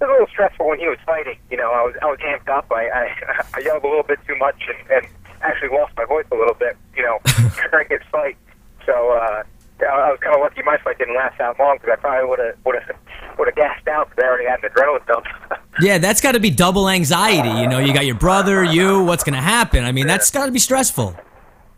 It 0.00 0.06
was 0.06 0.10
a 0.10 0.12
little 0.12 0.32
stressful 0.32 0.66
when 0.66 0.80
he 0.80 0.88
was 0.88 0.98
fighting. 1.06 1.38
You 1.50 1.56
know, 1.56 1.70
I 1.70 1.82
was 1.82 1.94
I 2.02 2.06
was 2.06 2.18
amped 2.20 2.48
up. 2.48 2.66
I 2.72 2.88
I, 2.88 3.44
I 3.54 3.60
yelled 3.60 3.84
a 3.84 3.88
little 3.88 4.02
bit 4.02 4.18
too 4.26 4.36
much 4.36 4.60
and, 4.68 4.90
and 4.90 5.06
actually 5.42 5.76
lost 5.76 5.92
my 5.96 6.04
voice 6.04 6.26
a 6.32 6.36
little 6.36 6.54
bit. 6.54 6.76
You 6.96 7.02
know, 7.04 7.18
during 7.70 7.88
his 7.88 8.02
fight. 8.10 8.36
So 8.84 9.12
uh, 9.12 9.44
I 9.82 10.10
was 10.10 10.20
kind 10.20 10.34
of 10.34 10.40
lucky 10.40 10.62
my 10.62 10.78
fight 10.78 10.98
didn't 10.98 11.16
last 11.16 11.38
that 11.38 11.58
long 11.58 11.78
because 11.80 11.96
I 11.98 12.00
probably 12.00 12.28
would 12.28 12.38
have 12.38 12.56
would 12.64 12.74
have 12.76 12.96
would 13.38 13.48
have 13.48 13.56
gassed 13.56 13.88
out 13.88 14.10
because 14.10 14.24
I 14.24 14.28
already 14.28 14.48
had 14.48 14.62
an 14.62 14.70
adrenaline 14.70 15.06
dump. 15.06 15.26
Yeah, 15.80 15.96
that's 15.96 16.20
got 16.20 16.32
to 16.32 16.40
be 16.40 16.50
double 16.50 16.86
anxiety. 16.86 17.48
You 17.48 17.66
know, 17.66 17.78
you 17.78 17.94
got 17.94 18.04
your 18.04 18.14
brother, 18.14 18.62
you. 18.62 19.02
What's 19.04 19.24
going 19.24 19.34
to 19.34 19.40
happen? 19.40 19.84
I 19.84 19.92
mean, 19.92 20.06
that's 20.06 20.30
got 20.30 20.44
to 20.44 20.52
be 20.52 20.58
stressful. 20.58 21.16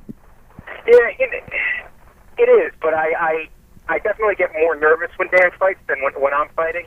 Yeah, 0.09 1.09
it, 1.17 1.45
it 2.37 2.43
is, 2.43 2.73
but 2.83 2.93
I, 2.93 3.13
I 3.13 3.49
I 3.89 3.99
definitely 3.99 4.35
get 4.35 4.53
more 4.53 4.75
nervous 4.75 5.11
when 5.17 5.29
Dan 5.29 5.51
fights 5.59 5.79
than 5.87 6.03
when 6.03 6.13
when 6.21 6.35
I'm 6.35 6.49
fighting. 6.57 6.87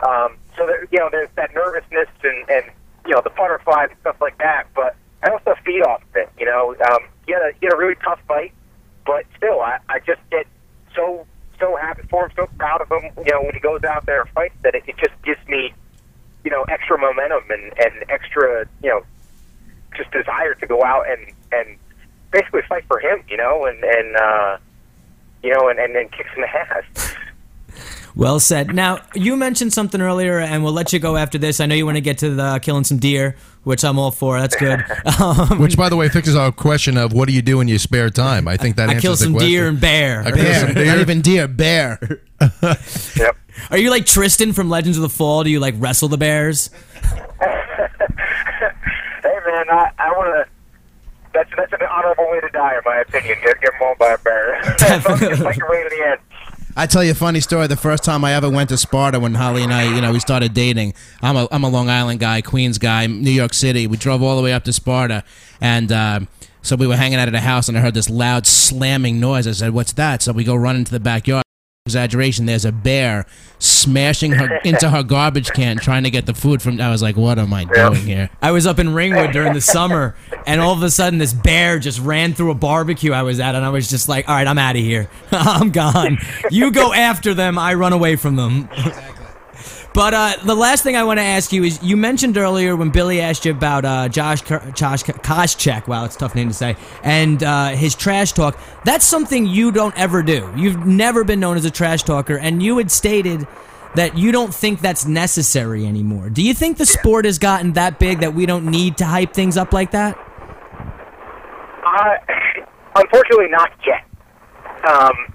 Um, 0.00 0.38
so 0.56 0.66
there, 0.66 0.84
you 0.90 0.98
know, 0.98 1.08
there's 1.10 1.28
that 1.36 1.54
nervousness 1.54 2.08
and 2.22 2.50
and 2.50 2.64
you 3.04 3.12
know 3.12 3.20
the 3.22 3.30
butterflies 3.30 3.90
and 3.90 4.00
stuff 4.00 4.16
like 4.20 4.38
that. 4.38 4.66
But 4.74 4.96
I 5.22 5.30
also 5.30 5.54
feed 5.64 5.82
off 5.82 6.02
of 6.02 6.16
it. 6.16 6.30
You 6.38 6.46
know, 6.46 6.74
um, 6.90 7.00
he 7.26 7.32
had 7.32 7.42
a 7.42 7.52
he 7.60 7.66
had 7.66 7.74
a 7.74 7.76
really 7.76 7.96
tough 7.96 8.20
fight, 8.26 8.52
but 9.04 9.24
still, 9.36 9.60
I 9.60 9.78
I 9.88 9.98
just 10.00 10.20
get 10.30 10.46
so 11.66 11.76
happy 11.76 12.02
for 12.08 12.24
him, 12.26 12.30
so 12.36 12.48
proud 12.58 12.80
of 12.80 12.90
him. 12.90 13.10
You 13.24 13.32
know, 13.32 13.42
when 13.42 13.54
he 13.54 13.60
goes 13.60 13.82
out 13.84 14.06
there 14.06 14.22
and 14.22 14.30
fights, 14.30 14.54
that 14.62 14.74
it, 14.74 14.84
it 14.86 14.96
just 14.98 15.20
gives 15.22 15.46
me 15.48 15.72
you 16.44 16.50
know 16.50 16.62
extra 16.68 16.98
momentum 16.98 17.50
and 17.50 17.72
and 17.78 18.04
extra 18.08 18.66
you 18.82 18.90
know 18.90 19.02
just 19.96 20.10
desire 20.12 20.54
to 20.54 20.66
go 20.66 20.84
out 20.84 21.06
and 21.08 21.32
and 21.52 21.76
basically 22.30 22.62
fight 22.68 22.84
for 22.86 23.00
him. 23.00 23.22
You 23.28 23.36
know, 23.36 23.66
and 23.66 23.82
and 23.82 24.16
uh, 24.16 24.58
you 25.42 25.52
know, 25.52 25.68
and 25.68 25.78
and 25.78 25.94
then 25.94 26.08
kicks 26.08 26.30
in 26.34 26.42
the 26.42 26.48
ass. 26.48 26.84
Well 28.16 28.40
said. 28.40 28.74
Now, 28.74 29.00
you 29.14 29.36
mentioned 29.36 29.74
something 29.74 30.00
earlier, 30.00 30.38
and 30.38 30.64
we'll 30.64 30.72
let 30.72 30.90
you 30.94 30.98
go 30.98 31.16
after 31.16 31.36
this. 31.36 31.60
I 31.60 31.66
know 31.66 31.74
you 31.74 31.84
want 31.84 31.96
to 31.98 32.00
get 32.00 32.16
to 32.18 32.30
the 32.30 32.58
killing 32.62 32.84
some 32.84 32.96
deer, 32.98 33.36
which 33.62 33.84
I'm 33.84 33.98
all 33.98 34.10
for. 34.10 34.40
That's 34.40 34.56
good. 34.56 34.82
Um, 35.20 35.58
Which, 35.60 35.76
by 35.76 35.88
the 35.88 35.96
way, 35.96 36.08
fixes 36.10 36.34
our 36.36 36.50
question 36.52 36.96
of 36.98 37.12
what 37.12 37.26
do 37.28 37.34
you 37.34 37.40
do 37.42 37.60
in 37.60 37.68
your 37.68 37.78
spare 37.78 38.10
time. 38.10 38.48
I 38.48 38.56
think 38.58 38.76
that 38.76 38.88
I 38.90 38.94
answers 38.94 39.02
kill 39.02 39.16
some 39.16 39.32
question. 39.32 39.48
deer 39.50 39.68
and 39.68 39.80
bear. 39.80 40.22
I 40.22 40.30
kill 40.32 40.54
some 40.54 40.74
Bear, 40.74 40.74
deer. 40.74 40.86
not 40.86 40.98
even 40.98 41.20
deer, 41.22 41.46
bear. 41.48 42.20
Yep. 43.16 43.36
Are 43.70 43.78
you 43.78 43.88
like 43.90 44.04
Tristan 44.04 44.52
from 44.52 44.68
Legends 44.68 44.98
of 44.98 45.02
the 45.02 45.08
Fall? 45.08 45.42
Do 45.44 45.48
you 45.50 45.58
like 45.60 45.74
wrestle 45.78 46.08
the 46.08 46.18
bears? 46.18 46.70
Hey 49.22 49.38
man, 49.44 49.70
I, 49.70 49.90
I 49.98 50.10
want 50.12 50.46
to. 50.46 50.52
That's 51.34 51.50
that's 51.56 51.72
an 51.72 51.78
honorable 51.90 52.30
way 52.30 52.40
to 52.40 52.48
die, 52.50 52.74
in 52.74 52.80
my 52.84 52.96
opinion. 52.98 53.36
Get 53.44 53.60
get 53.60 53.72
mauled 53.80 53.98
by 53.98 54.12
a 54.12 54.18
bear. 54.18 54.60
It's 54.62 55.40
like 55.40 55.58
right 55.60 55.82
to 55.82 55.96
the 55.96 56.06
end. 56.10 56.20
I 56.78 56.86
tell 56.86 57.02
you 57.02 57.12
a 57.12 57.14
funny 57.14 57.40
story. 57.40 57.66
The 57.68 57.76
first 57.76 58.04
time 58.04 58.22
I 58.22 58.34
ever 58.34 58.50
went 58.50 58.68
to 58.68 58.76
Sparta, 58.76 59.18
when 59.18 59.32
Holly 59.32 59.62
and 59.62 59.72
I, 59.72 59.94
you 59.94 60.02
know, 60.02 60.12
we 60.12 60.20
started 60.20 60.52
dating. 60.52 60.92
I'm 61.22 61.34
a 61.34 61.48
I'm 61.50 61.64
a 61.64 61.70
Long 61.70 61.88
Island 61.88 62.20
guy, 62.20 62.42
Queens 62.42 62.76
guy, 62.76 63.06
New 63.06 63.30
York 63.30 63.54
City. 63.54 63.86
We 63.86 63.96
drove 63.96 64.22
all 64.22 64.36
the 64.36 64.42
way 64.42 64.52
up 64.52 64.64
to 64.64 64.74
Sparta, 64.74 65.24
and 65.58 65.90
um, 65.90 66.28
so 66.60 66.76
we 66.76 66.86
were 66.86 66.96
hanging 66.96 67.18
out 67.18 67.28
at 67.28 67.34
a 67.34 67.40
house, 67.40 67.68
and 67.70 67.78
I 67.78 67.80
heard 67.80 67.94
this 67.94 68.10
loud 68.10 68.46
slamming 68.46 69.18
noise. 69.18 69.46
I 69.46 69.52
said, 69.52 69.72
"What's 69.72 69.94
that?" 69.94 70.20
So 70.20 70.32
we 70.32 70.44
go 70.44 70.54
run 70.54 70.76
into 70.76 70.92
the 70.92 71.00
backyard. 71.00 71.44
Exaggeration. 71.86 72.44
There's 72.44 72.66
a 72.66 72.72
bear 72.72 73.24
smashing 73.58 74.32
her 74.32 74.56
into 74.64 74.90
her 74.90 75.02
garbage 75.02 75.52
can, 75.52 75.78
trying 75.78 76.02
to 76.02 76.10
get 76.10 76.26
the 76.26 76.34
food 76.34 76.60
from. 76.60 76.78
I 76.78 76.90
was 76.90 77.00
like, 77.00 77.16
"What 77.16 77.38
am 77.38 77.54
I 77.54 77.64
doing 77.64 78.02
here?" 78.02 78.28
I 78.42 78.50
was 78.50 78.66
up 78.66 78.78
in 78.78 78.92
Ringwood 78.92 79.32
during 79.32 79.54
the 79.54 79.62
summer, 79.62 80.14
and 80.46 80.60
all 80.60 80.72
of 80.72 80.82
a 80.82 80.90
sudden, 80.90 81.18
this 81.18 81.32
bear 81.32 81.78
just 81.78 82.00
ran 82.00 82.34
through 82.34 82.50
a 82.50 82.54
barbecue 82.54 83.12
I 83.12 83.22
was 83.22 83.40
at, 83.40 83.54
and 83.54 83.64
I 83.64 83.70
was 83.70 83.90
just 83.90 84.08
like, 84.08 84.28
"All 84.28 84.34
right, 84.34 84.46
I'm 84.46 84.58
out 84.58 84.76
of 84.76 84.82
here. 84.82 85.10
I'm 85.32 85.70
gone. 85.70 86.18
You 86.50 86.70
go 86.70 86.92
after 86.92 87.34
them. 87.34 87.58
I 87.58 87.74
run 87.74 87.92
away 87.92 88.16
from 88.16 88.36
them." 88.36 88.68
Exactly. 88.72 89.12
But 89.96 90.12
uh, 90.12 90.34
the 90.44 90.54
last 90.54 90.82
thing 90.82 90.94
I 90.94 91.04
want 91.04 91.20
to 91.20 91.24
ask 91.24 91.54
you 91.54 91.64
is, 91.64 91.82
you 91.82 91.96
mentioned 91.96 92.36
earlier 92.36 92.76
when 92.76 92.90
Billy 92.90 93.18
asked 93.22 93.46
you 93.46 93.52
about 93.52 93.86
uh, 93.86 94.10
Josh 94.10 94.42
Josh 94.42 95.02
Koscheck. 95.02 95.88
Wow, 95.88 96.04
it's 96.04 96.16
a 96.16 96.18
tough 96.18 96.34
name 96.34 96.48
to 96.48 96.54
say. 96.54 96.76
And 97.02 97.42
uh, 97.42 97.68
his 97.70 97.94
trash 97.94 98.32
talk. 98.32 98.60
That's 98.84 99.06
something 99.06 99.46
you 99.46 99.72
don't 99.72 99.96
ever 99.96 100.22
do. 100.22 100.52
You've 100.54 100.84
never 100.84 101.24
been 101.24 101.40
known 101.40 101.56
as 101.56 101.64
a 101.64 101.70
trash 101.70 102.02
talker, 102.02 102.36
and 102.36 102.62
you 102.62 102.76
had 102.76 102.90
stated 102.90 103.48
that 103.94 104.18
you 104.18 104.32
don't 104.32 104.54
think 104.54 104.82
that's 104.82 105.06
necessary 105.06 105.86
anymore. 105.86 106.28
Do 106.28 106.42
you 106.42 106.52
think 106.52 106.76
the 106.76 106.84
sport 106.84 107.24
has 107.24 107.38
gotten 107.38 107.72
that 107.72 107.98
big 107.98 108.20
that 108.20 108.34
we 108.34 108.44
don't 108.44 108.66
need 108.66 108.98
to 108.98 109.06
hype 109.06 109.32
things 109.32 109.56
up 109.56 109.72
like 109.72 109.92
that? 109.92 110.18
Uh, 111.96 112.16
unfortunately, 112.96 113.48
not 113.48 113.70
yet. 113.86 114.04
Um, 114.86 115.34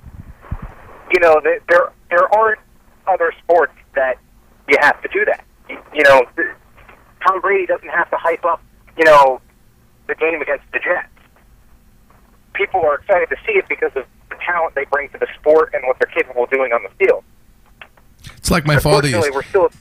you 1.12 1.20
know, 1.20 1.40
th- 1.40 1.62
there 1.68 1.92
there 2.10 2.34
aren't 2.36 2.60
other 3.08 3.34
sports 3.44 3.74
that 3.96 4.18
you 4.70 4.78
have 4.80 5.02
to 5.02 5.08
do 5.12 5.26
that. 5.26 5.44
You, 5.68 5.82
you 5.94 6.04
know, 6.04 6.22
Tom 7.26 7.42
Brady 7.42 7.66
doesn't 7.66 7.90
have 7.90 8.10
to 8.12 8.18
hype 8.18 8.46
up, 8.46 8.62
you 8.96 9.06
know, 9.06 9.42
the 10.08 10.14
game 10.16 10.40
against 10.42 10.66
the 10.72 10.80
Jets. 10.80 11.08
People 12.54 12.82
are 12.82 12.96
excited 12.96 13.30
to 13.30 13.36
see 13.48 13.54
it 13.54 13.66
because 13.68 13.92
of 13.96 14.06
the 14.30 14.36
talent 14.46 14.76
they 14.76 14.86
bring 14.86 15.10
to 15.10 15.18
the 15.18 15.28
sport 15.40 15.72
and 15.74 15.84
what 15.88 15.98
they're 16.00 16.14
capable 16.14 16.44
of 16.44 16.52
doing 16.52 16.74
on 16.74 16.84
the 16.84 16.90
field. 17.04 17.24
It's 18.38 18.52
like 18.52 18.68
my 18.68 18.78
father 18.78 19.08
used. 19.08 19.34
We're 19.34 19.44
still 19.44 19.72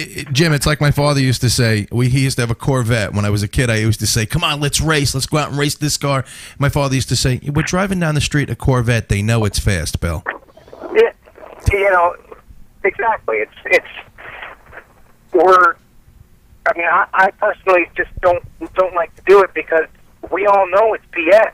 it- 0.00 0.16
it- 0.18 0.32
Jim, 0.32 0.52
it's 0.52 0.66
like 0.66 0.80
my 0.80 0.90
father 0.90 1.20
used 1.20 1.40
to 1.42 1.50
say. 1.50 1.86
We 1.90 2.08
he 2.08 2.20
used 2.20 2.36
to 2.36 2.42
have 2.42 2.50
a 2.50 2.54
Corvette 2.54 3.12
when 3.14 3.24
I 3.24 3.30
was 3.30 3.42
a 3.42 3.48
kid. 3.48 3.70
I 3.70 3.76
used 3.76 4.00
to 4.00 4.06
say, 4.06 4.26
"Come 4.26 4.42
on, 4.44 4.60
let's 4.60 4.80
race. 4.80 5.14
Let's 5.14 5.26
go 5.26 5.38
out 5.38 5.50
and 5.50 5.58
race 5.58 5.74
this 5.76 5.96
car." 5.96 6.24
My 6.58 6.68
father 6.68 6.94
used 6.94 7.08
to 7.10 7.16
say, 7.16 7.40
"We're 7.44 7.62
driving 7.62 8.00
down 8.00 8.14
the 8.14 8.20
street 8.20 8.50
a 8.50 8.54
Corvette. 8.56 9.08
They 9.08 9.22
know 9.22 9.44
it's 9.44 9.58
fast, 9.58 10.00
Bill." 10.00 10.22
Yeah, 10.94 11.12
you 11.72 11.90
know, 11.90 12.14
exactly. 12.84 13.38
It's 13.38 13.52
it's 13.66 13.86
we're. 15.32 15.74
I 16.66 16.76
mean, 16.76 16.86
I, 16.90 17.06
I 17.12 17.30
personally 17.32 17.88
just 17.96 18.10
don't 18.20 18.42
don't 18.74 18.94
like 18.94 19.14
to 19.16 19.22
do 19.26 19.42
it 19.42 19.52
because 19.54 19.86
we 20.30 20.46
all 20.46 20.68
know 20.70 20.94
it's 20.94 21.04
BS. 21.12 21.52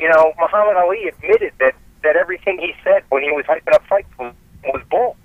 You 0.00 0.08
know, 0.08 0.32
Muhammad 0.38 0.76
Ali 0.76 1.08
admitted 1.08 1.52
that 1.60 1.74
that 2.02 2.16
everything 2.16 2.58
he 2.58 2.74
said 2.82 3.02
when 3.10 3.22
he 3.22 3.30
was 3.30 3.44
hyping 3.46 3.72
up 3.74 3.82
fights 3.86 4.08
was, 4.18 4.34
was 4.64 4.82
bull. 4.90 5.16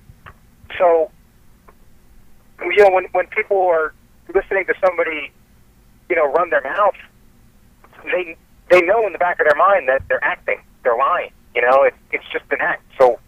So, 0.78 1.12
you 2.62 2.78
know, 2.84 2.90
when 2.92 3.06
when 3.12 3.28
people 3.28 3.62
are 3.68 3.94
listening 4.34 4.66
to 4.66 4.74
somebody, 4.84 5.32
you 6.10 6.16
know, 6.16 6.26
run 6.32 6.50
their 6.50 6.62
mouth, 6.62 6.96
they 8.06 8.36
they 8.70 8.82
know 8.82 9.06
in 9.08 9.14
the 9.14 9.20
back 9.20 9.40
of 9.40 9.46
their 9.48 9.56
mind 9.58 9.88
that 9.88 10.02
they're 10.10 10.24
acting, 10.24 10.60
they're 10.84 10.98
lying. 10.98 11.32
You 11.56 11.62
know, 11.62 11.84
it's 11.84 11.98
it's 12.12 12.26
just 12.32 12.46
an 12.52 12.60
act. 12.62 12.84
So, 13.00 13.20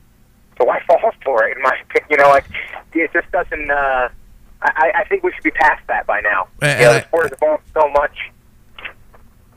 so 0.57 0.65
why 0.65 0.81
fall 0.85 0.99
for 1.23 1.47
it? 1.47 1.57
In 1.57 1.63
my 1.63 1.75
opinion, 1.89 2.07
you 2.11 2.17
know, 2.17 2.29
like 2.29 2.45
it 2.93 3.11
just 3.13 3.31
doesn't. 3.31 3.71
Uh, 3.71 4.09
I 4.61 4.91
I 4.99 5.03
think 5.05 5.23
we 5.23 5.31
should 5.33 5.43
be 5.43 5.51
past 5.51 5.81
that 5.87 6.05
by 6.05 6.21
now. 6.21 6.47
And- 6.61 6.79
you 6.79 6.85
know, 6.85 6.93
the 6.93 7.01
sport 7.03 7.23
has 7.23 7.31
evolved 7.33 7.63
so 7.73 7.89
much 7.89 8.17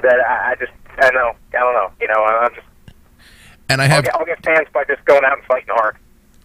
that 0.02 0.20
I, 0.20 0.52
I 0.52 0.54
just 0.56 0.72
I 0.98 1.10
don't 1.10 1.14
know. 1.14 1.32
I 1.54 1.58
don't 1.60 1.74
know. 1.74 1.90
You 2.00 2.08
know, 2.08 2.24
I'm 2.24 2.54
just 2.54 2.66
And 3.68 3.80
I 3.82 3.84
I'll 3.84 3.90
have 3.90 4.04
get, 4.04 4.14
I'll 4.16 4.24
get 4.26 4.44
fans 4.44 4.68
by 4.72 4.84
just 4.84 5.04
going 5.04 5.24
out 5.24 5.37
and 5.38 5.46
fighting 5.46 5.68
hard. 5.74 5.96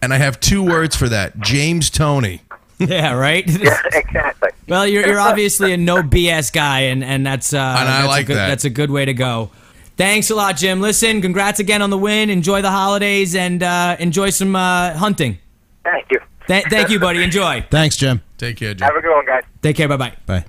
and 0.02 0.12
I 0.12 0.18
have 0.18 0.38
two 0.40 0.62
words 0.62 0.94
for 0.96 1.08
that: 1.08 1.38
James 1.40 1.88
Toney. 1.90 2.42
Yeah, 2.80 3.12
right. 3.12 3.44
Yeah, 3.60 3.78
exactly. 3.92 4.50
Well, 4.66 4.86
you're, 4.86 5.06
you're 5.06 5.20
obviously 5.20 5.72
a 5.72 5.76
no 5.76 6.02
BS 6.02 6.52
guy, 6.52 6.80
and 6.82 7.04
and 7.04 7.26
that's 7.26 7.52
uh, 7.52 7.58
And 7.58 7.88
I 7.88 8.06
like 8.06 8.24
a 8.24 8.26
good, 8.28 8.36
that. 8.36 8.48
That's 8.48 8.64
a 8.64 8.70
good 8.70 8.90
way 8.90 9.04
to 9.04 9.12
go. 9.14 9.50
Thanks 9.96 10.30
a 10.30 10.34
lot, 10.34 10.56
Jim. 10.56 10.80
Listen, 10.80 11.20
congrats 11.20 11.60
again 11.60 11.82
on 11.82 11.90
the 11.90 11.98
win. 11.98 12.30
Enjoy 12.30 12.62
the 12.62 12.70
holidays 12.70 13.34
and 13.34 13.62
uh, 13.62 13.96
enjoy 13.98 14.30
some 14.30 14.56
uh, 14.56 14.94
hunting. 14.94 15.38
Thank 15.84 16.10
you. 16.10 16.20
Th- 16.46 16.64
thank 16.70 16.88
you, 16.88 16.98
buddy. 16.98 17.22
Enjoy. 17.22 17.64
Thanks, 17.70 17.96
Jim. 17.96 18.22
Take 18.38 18.56
care, 18.56 18.72
Jim. 18.74 18.86
Have 18.86 18.96
a 18.96 19.00
good 19.02 19.14
one, 19.14 19.26
guys. 19.26 19.44
Take 19.60 19.76
care. 19.76 19.88
Bye 19.88 19.96
bye. 19.98 20.16
Bye. 20.26 20.44